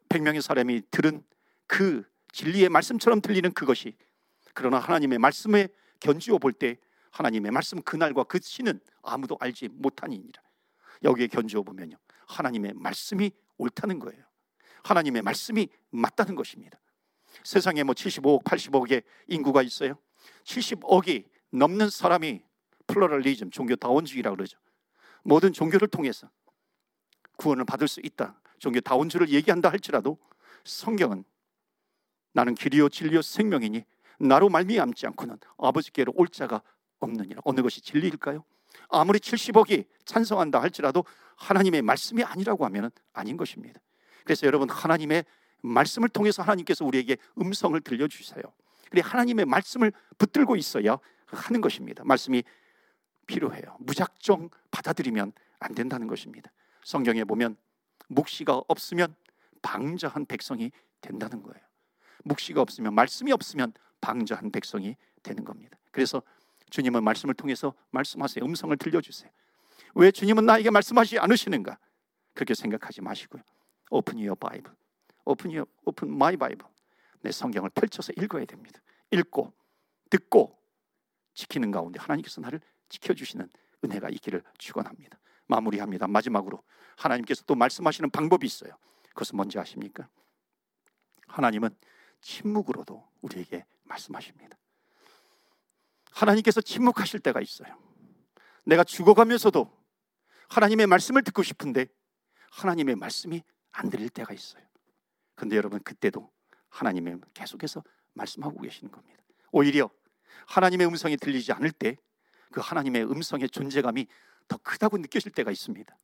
100명의 0.09 0.41
사람이 0.41 0.83
들은 0.91 1.23
그 1.67 2.03
진리의 2.33 2.71
말씀처럼 2.71 3.21
들리는 3.21 3.53
그것이 3.53 3.95
그러나 4.55 4.79
하나님의 4.79 5.19
말씀에 5.19 5.69
견지어 6.01 6.39
볼 6.39 6.53
때 6.53 6.79
하나님의 7.11 7.51
말씀 7.51 7.83
그날과 7.83 8.25
그 8.25 8.39
시는 8.41 8.81
아무도 9.03 9.37
알지 9.41 9.69
못하니라. 9.69 10.43
여기에 11.03 11.27
견지어 11.29 11.63
보면요. 11.63 11.97
하나님의 12.27 12.75
말씀이 12.75 13.31
옳다는 13.57 13.99
거예요. 13.99 14.25
하나님의 14.85 15.23
말씀이 15.23 15.69
맞다는 15.91 16.35
것입니다. 16.35 16.79
세상에 17.45 17.83
뭐 17.83 17.95
75억, 17.95 18.45
80억의 18.45 19.05
인구가 19.27 19.63
있어요. 19.63 19.99
70억이 20.45 21.25
넘는 21.51 21.91
사람이 21.91 22.43
플러럴리즘, 22.87 23.51
종교 23.51 23.77
다원주의라고 23.77 24.37
그러죠. 24.37 24.59
모든 25.23 25.53
종교를 25.53 25.89
통해서 25.89 26.31
구원을 27.37 27.65
받을 27.65 27.87
수 27.87 28.01
있다. 28.03 28.41
종교 28.59 28.81
다원주를 28.81 29.29
얘기한다 29.29 29.71
할지라도 29.71 30.19
성경은 30.65 31.25
나는 32.33 32.55
길이요 32.55 32.89
진리요 32.89 33.23
생명이니 33.23 33.85
나로 34.21 34.49
말미암지 34.49 35.07
않고는 35.07 35.39
아버지께로 35.59 36.13
올 36.17 36.29
자가 36.29 36.63
없느니라. 36.99 37.41
어느 37.45 37.61
것이 37.61 37.81
진리일까요? 37.81 38.45
아무리 38.89 39.19
70억이 39.19 39.87
찬성한다 40.05 40.61
할지라도 40.61 41.05
하나님의 41.37 41.83
말씀이 41.83 42.23
아니라고 42.23 42.65
하면 42.67 42.91
아닌 43.13 43.37
것입니다. 43.37 43.81
그래서 44.29 44.47
여러분 44.47 44.69
하나님의 44.69 45.25
말씀을 45.63 46.11
통해서 46.11 46.43
하나님께서 46.43 46.85
우리에게 46.85 47.17
음성을 47.41 47.81
들려주세요. 47.81 48.43
그래 48.91 49.01
하나님의 49.03 49.47
말씀을 49.47 49.91
붙들고 50.19 50.55
있어야 50.57 50.99
하는 51.29 51.63
것입니다. 51.63 52.05
말씀이 52.05 52.45
필요해요. 53.27 53.79
무작정 53.81 54.51
받아들이면 54.71 55.33
안 55.61 55.75
된다는 55.75 56.07
것입니다. 56.09 56.51
성경에 56.85 57.25
보면 57.25 57.57
묵시가 58.09 58.61
없으면 58.69 59.15
방자한 59.63 60.27
백성이 60.27 60.73
된다는 61.01 61.43
거예요. 61.43 61.65
묵시가 62.25 62.61
없으면 62.61 62.95
말씀이 62.95 63.33
없으면 63.33 63.73
방자한 64.03 64.53
백성이 64.53 64.95
되는 65.23 65.43
겁니다. 65.43 65.79
그래서 65.91 66.23
주님은 66.69 67.03
말씀을 67.03 67.33
통해서 67.33 67.73
말씀하세요. 67.93 68.45
음성을 68.45 68.77
들려주세요. 68.77 69.31
왜 69.95 70.11
주님은 70.11 70.45
나에게 70.45 70.69
말씀하지 70.69 71.19
않으시는가? 71.19 71.79
그렇게 72.35 72.53
생각하지 72.53 73.01
마시고요. 73.01 73.43
Open 73.91 74.19
your 74.19 74.39
Bible. 74.39 74.73
Open 75.25 75.51
your, 75.53 75.71
open 75.85 76.13
my 76.13 76.37
Bible. 76.37 76.69
내 77.21 77.33
성경을 77.33 77.71
펼쳐서 77.71 78.13
읽어야 78.17 78.45
됩니다. 78.45 78.81
읽고 79.11 79.53
듣고 80.11 80.59
지키는 81.35 81.71
가운데 81.71 82.01
하나님께서 82.01 82.41
나를 82.41 82.61
지켜주시는 82.89 83.49
은혜가 83.85 84.09
있기를 84.11 84.43
축원합니다. 84.59 85.19
마무리합니다. 85.47 86.07
마지막으로 86.07 86.63
하나님께서 86.97 87.45
또 87.47 87.55
말씀하시는 87.55 88.11
방법이 88.11 88.47
있어요. 88.47 88.73
그것은 89.11 89.37
뭔지 89.37 89.59
아십니까? 89.59 90.09
하나님은 91.27 91.77
침묵으로도 92.21 93.07
우리에게 93.21 93.65
말씀하십니다. 93.85 94.59
하나님께서 96.11 96.61
침묵하실 96.61 97.21
때가 97.21 97.41
있어요. 97.41 97.79
내가 98.65 98.85
죽어가면서도 98.85 99.71
하나님의 100.49 100.87
말씀을 100.87 101.23
듣고 101.23 101.43
싶은데 101.43 101.87
하나님의 102.51 102.97
말씀이 102.97 103.43
안 103.79 103.91
들릴 103.91 104.09
때가 104.09 104.35
있어요. 104.35 104.63
근데 105.35 105.57
여러분 105.57 105.81
그때도 105.81 106.31
하나님의 106.69 107.19
계속해서 107.35 107.83
말씀하고 108.15 108.61
계시는 108.61 108.91
겁니다. 108.91 109.23
오히려 109.53 109.91
하나님의 110.47 110.87
음성이 110.87 111.17
들리지 111.17 111.53
않을 111.53 111.71
때 111.73 111.97
그 112.51 112.61
하나님의 112.61 113.05
음성의 113.11 113.51
존재감이 113.51 114.07
더 114.47 114.57
크다고 114.59 114.99
느껴질 114.99 115.33
때가 115.33 115.51
있습니다. 115.51 115.97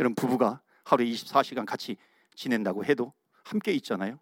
여러분 0.00 0.14
부부가 0.14 0.62
하루에 0.84 1.06
24시간 1.06 1.66
같이 1.66 1.96
지낸다고 2.34 2.84
해도 2.84 3.12
함께 3.44 3.72
있잖아요. 3.72 4.18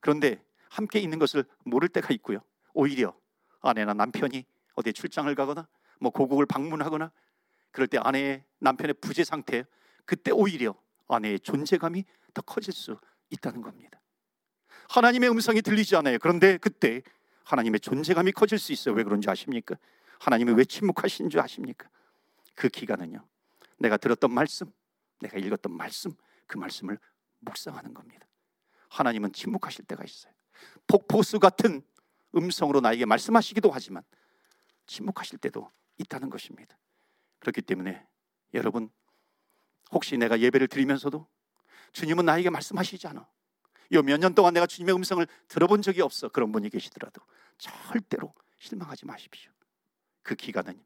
그런데 0.00 0.42
함께 0.68 1.00
있는 1.00 1.18
것을 1.18 1.44
모를 1.64 1.88
때가 1.88 2.12
있고요. 2.14 2.40
오히려 2.72 3.16
아내나 3.60 3.94
남편이 3.94 4.44
어디 4.74 4.92
출장을 4.92 5.32
가거나 5.34 5.66
뭐 6.00 6.10
고국을 6.10 6.46
방문하거나 6.46 7.10
그럴 7.70 7.88
때 7.88 7.98
아내의 7.98 8.44
남편의 8.58 8.94
부재 9.00 9.24
상태 9.24 9.64
그때 10.04 10.30
오히려 10.30 10.74
아내의 11.08 11.40
존재감이 11.40 12.04
더 12.32 12.42
커질 12.42 12.72
수 12.72 12.98
있다는 13.30 13.62
겁니다. 13.62 14.00
하나님의 14.88 15.30
음성이 15.30 15.62
들리지 15.62 15.96
않아요. 15.96 16.18
그런데 16.18 16.58
그때 16.58 17.02
하나님의 17.44 17.80
존재감이 17.80 18.32
커질 18.32 18.58
수 18.58 18.72
있어요. 18.72 18.94
왜 18.94 19.02
그런지 19.02 19.28
아십니까? 19.28 19.76
하나님이 20.18 20.52
왜 20.52 20.64
침묵하신 20.64 21.30
줄 21.30 21.40
아십니까? 21.40 21.88
그 22.54 22.68
기간은요. 22.68 23.24
내가 23.78 23.96
들었던 23.96 24.32
말씀, 24.32 24.72
내가 25.20 25.38
읽었던 25.38 25.72
말씀, 25.72 26.12
그 26.46 26.58
말씀을 26.58 26.98
묵상하는 27.40 27.92
겁니다. 27.94 28.26
하나님은 28.88 29.32
침묵하실 29.32 29.84
때가 29.86 30.04
있어요. 30.04 30.32
폭포수 30.86 31.38
같은 31.38 31.82
음성으로 32.36 32.80
나에게 32.80 33.04
말씀하시기도 33.04 33.70
하지만 33.70 34.02
침묵하실 34.86 35.38
때도 35.38 35.70
있다는 35.98 36.30
것입니다. 36.30 36.76
그렇기 37.40 37.62
때문에 37.62 38.06
여러분 38.54 38.90
혹시 39.94 40.16
내가 40.18 40.38
예배를 40.40 40.68
드리면서도 40.68 41.26
주님은 41.92 42.24
나에게 42.26 42.50
말씀하시지 42.50 43.06
않아. 43.06 43.26
요 43.92 44.02
몇 44.02 44.18
년 44.18 44.34
동안 44.34 44.52
내가 44.54 44.66
주님의 44.66 44.94
음성을 44.94 45.24
들어본 45.48 45.82
적이 45.82 46.02
없어. 46.02 46.28
그런 46.28 46.50
분이 46.52 46.68
계시더라도 46.70 47.22
절대로 47.58 48.34
실망하지 48.58 49.06
마십시오. 49.06 49.52
그 50.22 50.34
기간은 50.34 50.82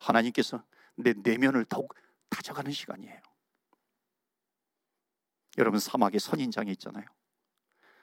하나님께서 0.00 0.62
내 0.94 1.12
내면을 1.12 1.64
더욱 1.64 1.94
다져가는 2.28 2.70
시간이에요. 2.70 3.20
여러분 5.58 5.80
사막에 5.80 6.18
선인장이 6.18 6.70
있잖아요. 6.72 7.04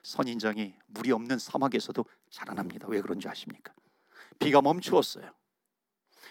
선인장이 0.04 0.76
물이 0.88 1.12
없는 1.12 1.40
사막에서도 1.40 2.06
자라납니다. 2.30 2.88
왜 2.90 3.02
그런지 3.02 3.28
아십니까? 3.28 3.74
비가 4.40 4.62
멈추었어요. 4.62 5.32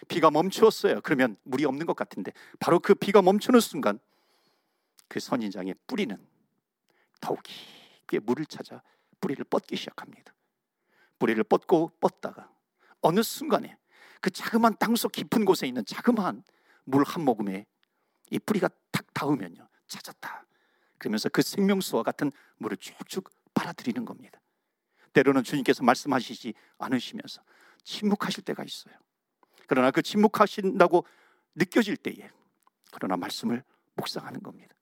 비가 0.06 0.30
멈추었어요. 0.30 1.00
그러면 1.02 1.36
물이 1.44 1.64
없는 1.64 1.86
것 1.86 1.96
같은데 1.96 2.32
바로 2.60 2.78
그 2.78 2.94
비가 2.94 3.22
멈추는 3.22 3.60
순간 3.60 3.98
그 5.08 5.20
선인장의 5.20 5.74
뿌리는 5.86 6.16
더욱 7.20 7.42
깊게 7.42 8.20
물을 8.20 8.46
찾아 8.46 8.82
뿌리를 9.20 9.44
뻗기 9.44 9.76
시작합니다. 9.76 10.34
뿌리를 11.18 11.42
뻗고 11.44 11.92
뻗다가 12.00 12.50
어느 13.00 13.22
순간에 13.22 13.76
그 14.20 14.30
자그마한 14.30 14.76
땅속 14.78 15.12
깊은 15.12 15.44
곳에 15.44 15.66
있는 15.66 15.84
자그마한 15.84 16.42
물 16.84 17.04
한 17.04 17.24
모금에 17.24 17.66
이 18.30 18.38
뿌리가 18.38 18.68
탁 18.90 19.12
닿으면요 19.12 19.68
찾았다. 19.88 20.46
그러면서 20.98 21.28
그 21.28 21.42
생명수와 21.42 22.02
같은 22.02 22.32
물을 22.56 22.76
쭉쭉 22.76 23.30
빨아들이는 23.54 24.04
겁니다. 24.04 24.40
때로는 25.12 25.44
주님께서 25.44 25.84
말씀하시지 25.84 26.54
않으시면서 26.78 27.42
침묵하실 27.84 28.44
때가 28.44 28.64
있어요. 28.64 28.94
그러나 29.66 29.90
그 29.90 30.02
침묵하신다고 30.02 31.04
느껴질 31.54 31.96
때에 31.96 32.30
그러나 32.92 33.16
말씀을 33.16 33.62
묵상하는 33.94 34.42
겁니다. 34.42 34.74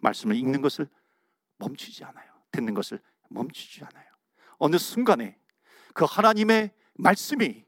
말씀을 0.00 0.36
읽는 0.36 0.62
것을 0.62 0.88
멈추지 1.58 2.04
않아요. 2.04 2.32
듣는 2.50 2.74
것을 2.74 3.00
멈추지 3.28 3.84
않아요. 3.84 4.06
어느 4.58 4.78
순간에 4.78 5.38
그 5.94 6.04
하나님의 6.04 6.72
말씀이 6.94 7.64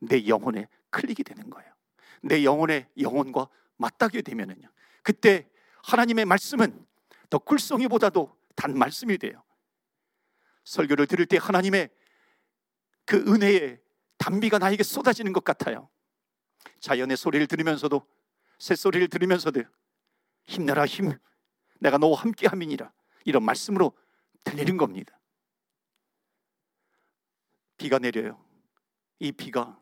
내 0.00 0.26
영혼에 0.26 0.68
클릭이 0.90 1.24
되는 1.24 1.50
거예요. 1.50 1.72
내 2.22 2.44
영혼의 2.44 2.88
영혼과 3.00 3.48
맞닿게 3.76 4.22
되면은요. 4.22 4.68
그때 5.02 5.48
하나님의 5.84 6.24
말씀은 6.24 6.86
더 7.30 7.38
꿀송이보다도 7.38 8.36
단 8.56 8.76
말씀이 8.76 9.18
돼요. 9.18 9.42
설교를 10.64 11.06
들을 11.06 11.24
때 11.26 11.38
하나님의 11.40 11.90
그 13.04 13.16
은혜의 13.16 13.80
단비가 14.18 14.58
나에게 14.58 14.82
쏟아지는 14.82 15.32
것 15.32 15.44
같아요. 15.44 15.88
자연의 16.80 17.16
소리를 17.16 17.46
들으면서도 17.46 18.06
새 18.58 18.74
소리를 18.74 19.08
들으면서도 19.08 19.62
힘내라 20.46 20.86
힘 20.86 21.12
내가 21.78 21.98
너와 21.98 22.20
함께 22.20 22.46
함이니라 22.46 22.92
이런 23.24 23.44
말씀으로 23.44 23.92
들리는 24.44 24.76
겁니다. 24.76 25.18
비가 27.76 27.98
내려요. 27.98 28.44
이 29.18 29.32
비가 29.32 29.80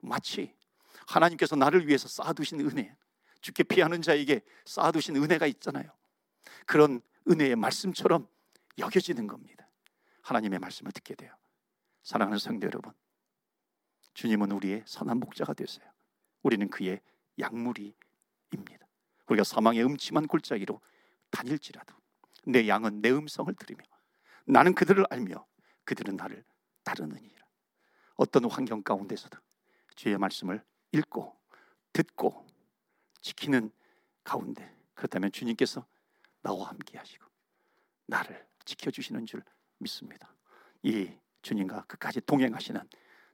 마치 0.00 0.54
하나님께서 1.06 1.56
나를 1.56 1.86
위해서 1.86 2.08
쌓아두신 2.08 2.60
은혜, 2.60 2.94
죽게 3.40 3.62
피하는 3.64 4.02
자에게 4.02 4.42
쌓아두신 4.66 5.16
은혜가 5.16 5.46
있잖아요. 5.46 5.90
그런 6.66 7.00
은혜의 7.28 7.56
말씀처럼 7.56 8.28
여겨지는 8.78 9.26
겁니다. 9.26 9.68
하나님의 10.22 10.58
말씀을 10.58 10.92
듣게 10.92 11.14
돼요. 11.14 11.32
사랑하는 12.02 12.38
성도 12.38 12.66
여러분, 12.66 12.92
주님은 14.14 14.52
우리의 14.52 14.82
선한 14.86 15.18
목자가 15.18 15.54
되세요. 15.54 15.86
우리는 16.42 16.68
그의 16.68 17.00
약물이입니다. 17.38 18.86
우리가 19.28 19.44
사망의 19.44 19.84
음침한 19.84 20.26
골짜기로 20.26 20.80
다닐지라도 21.30 21.94
내 22.46 22.66
양은 22.68 23.02
내 23.02 23.10
음성을 23.10 23.52
들으며 23.54 23.84
나는 24.46 24.74
그들을 24.74 25.04
알며 25.10 25.46
그들은 25.84 26.16
나를 26.16 26.44
따르느니라. 26.84 27.46
어떤 28.16 28.50
환경 28.50 28.82
가운데서도 28.82 29.38
주의 29.94 30.16
말씀을 30.16 30.64
읽고 30.92 31.36
듣고 31.92 32.46
지키는 33.20 33.70
가운데 34.24 34.74
그렇다면 34.94 35.30
주님께서 35.32 35.86
나와 36.42 36.68
함께 36.68 36.98
하시고 36.98 37.24
나를 38.06 38.46
지켜 38.64 38.90
주시는 38.90 39.26
줄 39.26 39.42
믿습니다. 39.78 40.34
이 40.82 41.10
주님과 41.42 41.82
끝까지 41.82 42.20
동행하시는 42.22 42.80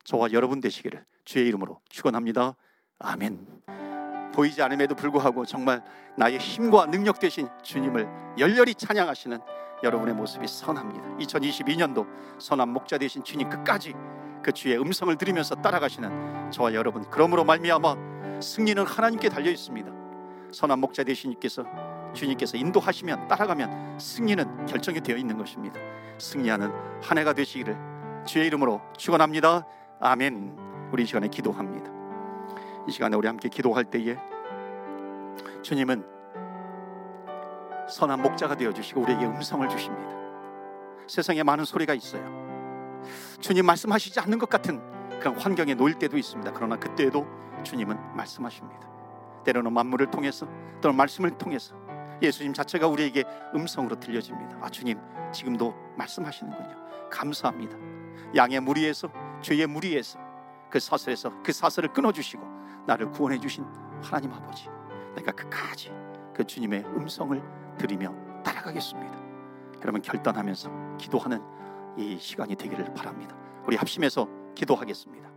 저와 0.04 0.32
여러분 0.32 0.60
되시기를 0.60 1.04
주의 1.24 1.48
이름으로 1.48 1.80
축원합니다. 1.88 2.56
아멘. 2.98 4.03
보이지 4.34 4.60
않음에도 4.62 4.94
불구하고 4.94 5.46
정말 5.46 5.82
나의 6.16 6.38
힘과 6.38 6.86
능력 6.86 7.18
되신 7.20 7.48
주님을 7.62 8.08
열렬히 8.38 8.74
찬양하시는 8.74 9.38
여러분의 9.82 10.14
모습이 10.14 10.46
선합니다. 10.46 11.04
2022년도 11.18 12.06
선한 12.38 12.68
목자 12.70 12.98
되신 12.98 13.22
주님 13.22 13.48
끝까지 13.48 13.94
그 14.42 14.52
주의 14.52 14.78
음성을 14.78 15.16
들으면서 15.16 15.54
따라가시는 15.54 16.50
저와 16.50 16.74
여러분. 16.74 17.04
그러므로 17.10 17.44
말미암아 17.44 18.40
승리는 18.40 18.84
하나님께 18.84 19.28
달려 19.28 19.50
있습니다. 19.50 19.90
선한 20.52 20.78
목자 20.80 21.04
되신 21.04 21.32
주께서 21.32 21.64
주님께서 22.12 22.56
인도하시면 22.56 23.28
따라가면 23.28 23.98
승리는 23.98 24.66
결정이 24.66 25.00
되어 25.00 25.16
있는 25.16 25.36
것입니다. 25.38 25.78
승리하는 26.18 26.70
한 27.02 27.18
해가 27.18 27.32
되시기를 27.32 27.76
주의 28.26 28.46
이름으로 28.46 28.80
축원합니다. 28.96 29.66
아멘. 30.00 30.56
우리 30.92 31.02
이 31.02 31.06
시간에 31.06 31.28
기도합니다. 31.28 31.93
이 32.86 32.90
시간에 32.92 33.16
우리 33.16 33.26
함께 33.26 33.48
기도할 33.48 33.84
때에 33.84 34.16
주님은 35.62 36.04
선한 37.88 38.22
목자가 38.22 38.56
되어 38.56 38.72
주시고 38.72 39.02
우리에게 39.02 39.24
음성을 39.26 39.68
주십니다. 39.68 40.10
세상에 41.06 41.42
많은 41.42 41.64
소리가 41.64 41.94
있어요. 41.94 42.22
주님 43.40 43.66
말씀하시지 43.66 44.18
않는 44.20 44.38
것 44.38 44.48
같은 44.48 44.80
그런 45.20 45.38
환경에 45.38 45.74
놓일 45.74 45.98
때도 45.98 46.16
있습니다. 46.16 46.52
그러나 46.52 46.76
그때에도 46.76 47.26
주님은 47.62 48.16
말씀하십니다. 48.16 48.88
때로는 49.44 49.72
만물을 49.72 50.10
통해서 50.10 50.46
또는 50.80 50.96
말씀을 50.96 51.30
통해서 51.36 51.74
예수님 52.22 52.52
자체가 52.54 52.86
우리에게 52.86 53.24
음성으로 53.54 54.00
들려집니다. 54.00 54.58
아 54.62 54.68
주님 54.68 54.98
지금도 55.32 55.74
말씀하시는군요. 55.96 57.10
감사합니다. 57.10 57.76
양의 58.34 58.60
무리에서 58.60 59.10
죄의 59.42 59.66
무리에서 59.66 60.18
그 60.70 60.80
사슬에서 60.80 61.42
그 61.42 61.52
사슬을 61.52 61.92
끊어 61.92 62.12
주시고 62.12 62.53
나를 62.86 63.10
구원해 63.10 63.38
주신 63.38 63.64
하나님 64.02 64.32
아버지. 64.32 64.68
내가 65.14 65.32
끝까지 65.32 65.92
그 66.34 66.44
주님의 66.44 66.84
음성을 66.84 67.40
들으며 67.78 68.14
따라가겠습니다. 68.42 69.14
여러분 69.82 70.02
결단하면서 70.02 70.96
기도하는 70.98 71.42
이 71.96 72.18
시간이 72.18 72.56
되기를 72.56 72.92
바랍니다. 72.94 73.36
우리 73.66 73.76
합심해서 73.76 74.28
기도하겠습니다. 74.54 75.33